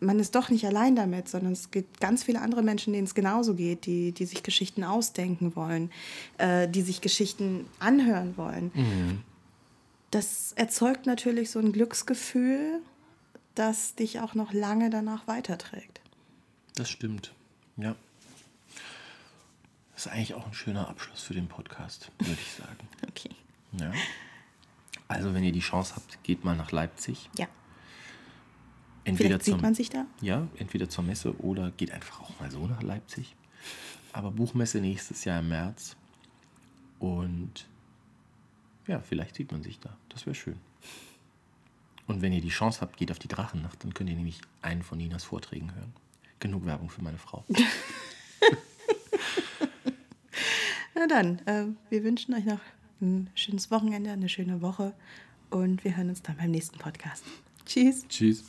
man 0.00 0.18
ist 0.18 0.34
doch 0.34 0.48
nicht 0.48 0.66
allein 0.66 0.96
damit, 0.96 1.28
sondern 1.28 1.52
es 1.52 1.70
gibt 1.70 2.00
ganz 2.00 2.24
viele 2.24 2.40
andere 2.40 2.62
Menschen, 2.62 2.92
denen 2.92 3.04
es 3.04 3.14
genauso 3.14 3.54
geht, 3.54 3.86
die, 3.86 4.12
die 4.12 4.24
sich 4.24 4.42
Geschichten 4.42 4.82
ausdenken 4.82 5.54
wollen, 5.54 5.90
äh, 6.38 6.66
die 6.68 6.82
sich 6.82 7.00
Geschichten 7.00 7.66
anhören 7.78 8.36
wollen. 8.36 8.72
Mhm. 8.74 9.20
Das 10.10 10.52
erzeugt 10.56 11.06
natürlich 11.06 11.50
so 11.50 11.60
ein 11.60 11.72
Glücksgefühl, 11.72 12.80
das 13.54 13.94
dich 13.94 14.20
auch 14.20 14.34
noch 14.34 14.52
lange 14.52 14.90
danach 14.90 15.26
weiterträgt. 15.28 16.00
Das 16.74 16.90
stimmt, 16.90 17.34
ja. 17.76 17.94
Das 20.00 20.06
ist 20.06 20.12
eigentlich 20.12 20.32
auch 20.32 20.46
ein 20.46 20.54
schöner 20.54 20.88
Abschluss 20.88 21.20
für 21.20 21.34
den 21.34 21.46
Podcast, 21.46 22.10
würde 22.20 22.40
ich 22.40 22.52
sagen. 22.52 22.88
okay. 23.06 23.28
Ja. 23.72 23.92
Also, 25.08 25.34
wenn 25.34 25.44
ihr 25.44 25.52
die 25.52 25.60
Chance 25.60 25.94
habt, 25.94 26.24
geht 26.24 26.42
mal 26.42 26.56
nach 26.56 26.72
Leipzig. 26.72 27.28
Ja. 27.36 27.46
Entweder 29.04 29.28
Vielleicht 29.28 29.44
sieht 29.44 29.60
man 29.60 29.74
sich 29.74 29.90
da? 29.90 30.06
Ja, 30.22 30.48
entweder 30.56 30.88
zur 30.88 31.04
Messe 31.04 31.38
oder 31.42 31.70
geht 31.72 31.90
einfach 31.90 32.22
auch 32.22 32.40
mal 32.40 32.50
so 32.50 32.66
nach 32.66 32.82
Leipzig. 32.82 33.36
Aber 34.14 34.30
Buchmesse 34.30 34.80
nächstes 34.80 35.24
Jahr 35.24 35.40
im 35.40 35.50
März. 35.50 35.96
Und 36.98 37.68
ja, 38.86 39.00
vielleicht 39.00 39.36
sieht 39.36 39.52
man 39.52 39.62
sich 39.62 39.80
da. 39.80 39.98
Das 40.08 40.24
wäre 40.24 40.34
schön. 40.34 40.58
Und 42.06 42.22
wenn 42.22 42.32
ihr 42.32 42.40
die 42.40 42.48
Chance 42.48 42.80
habt, 42.80 42.96
geht 42.96 43.10
auf 43.10 43.18
die 43.18 43.28
Drachennacht, 43.28 43.84
dann 43.84 43.92
könnt 43.92 44.08
ihr 44.08 44.16
nämlich 44.16 44.40
einen 44.62 44.82
von 44.82 44.96
Ninas 44.96 45.24
Vorträgen 45.24 45.74
hören. 45.74 45.92
Genug 46.38 46.64
Werbung 46.64 46.88
für 46.88 47.02
meine 47.02 47.18
Frau. 47.18 47.44
Na 51.00 51.06
dann, 51.06 51.38
äh, 51.46 51.64
wir 51.88 52.04
wünschen 52.04 52.34
euch 52.34 52.44
noch 52.44 52.60
ein 53.00 53.30
schönes 53.34 53.70
Wochenende, 53.70 54.10
eine 54.10 54.28
schöne 54.28 54.60
Woche 54.60 54.92
und 55.48 55.82
wir 55.82 55.96
hören 55.96 56.10
uns 56.10 56.20
dann 56.20 56.36
beim 56.36 56.50
nächsten 56.50 56.76
Podcast. 56.76 57.24
Tschüss. 57.64 58.06
Tschüss. 58.06 58.44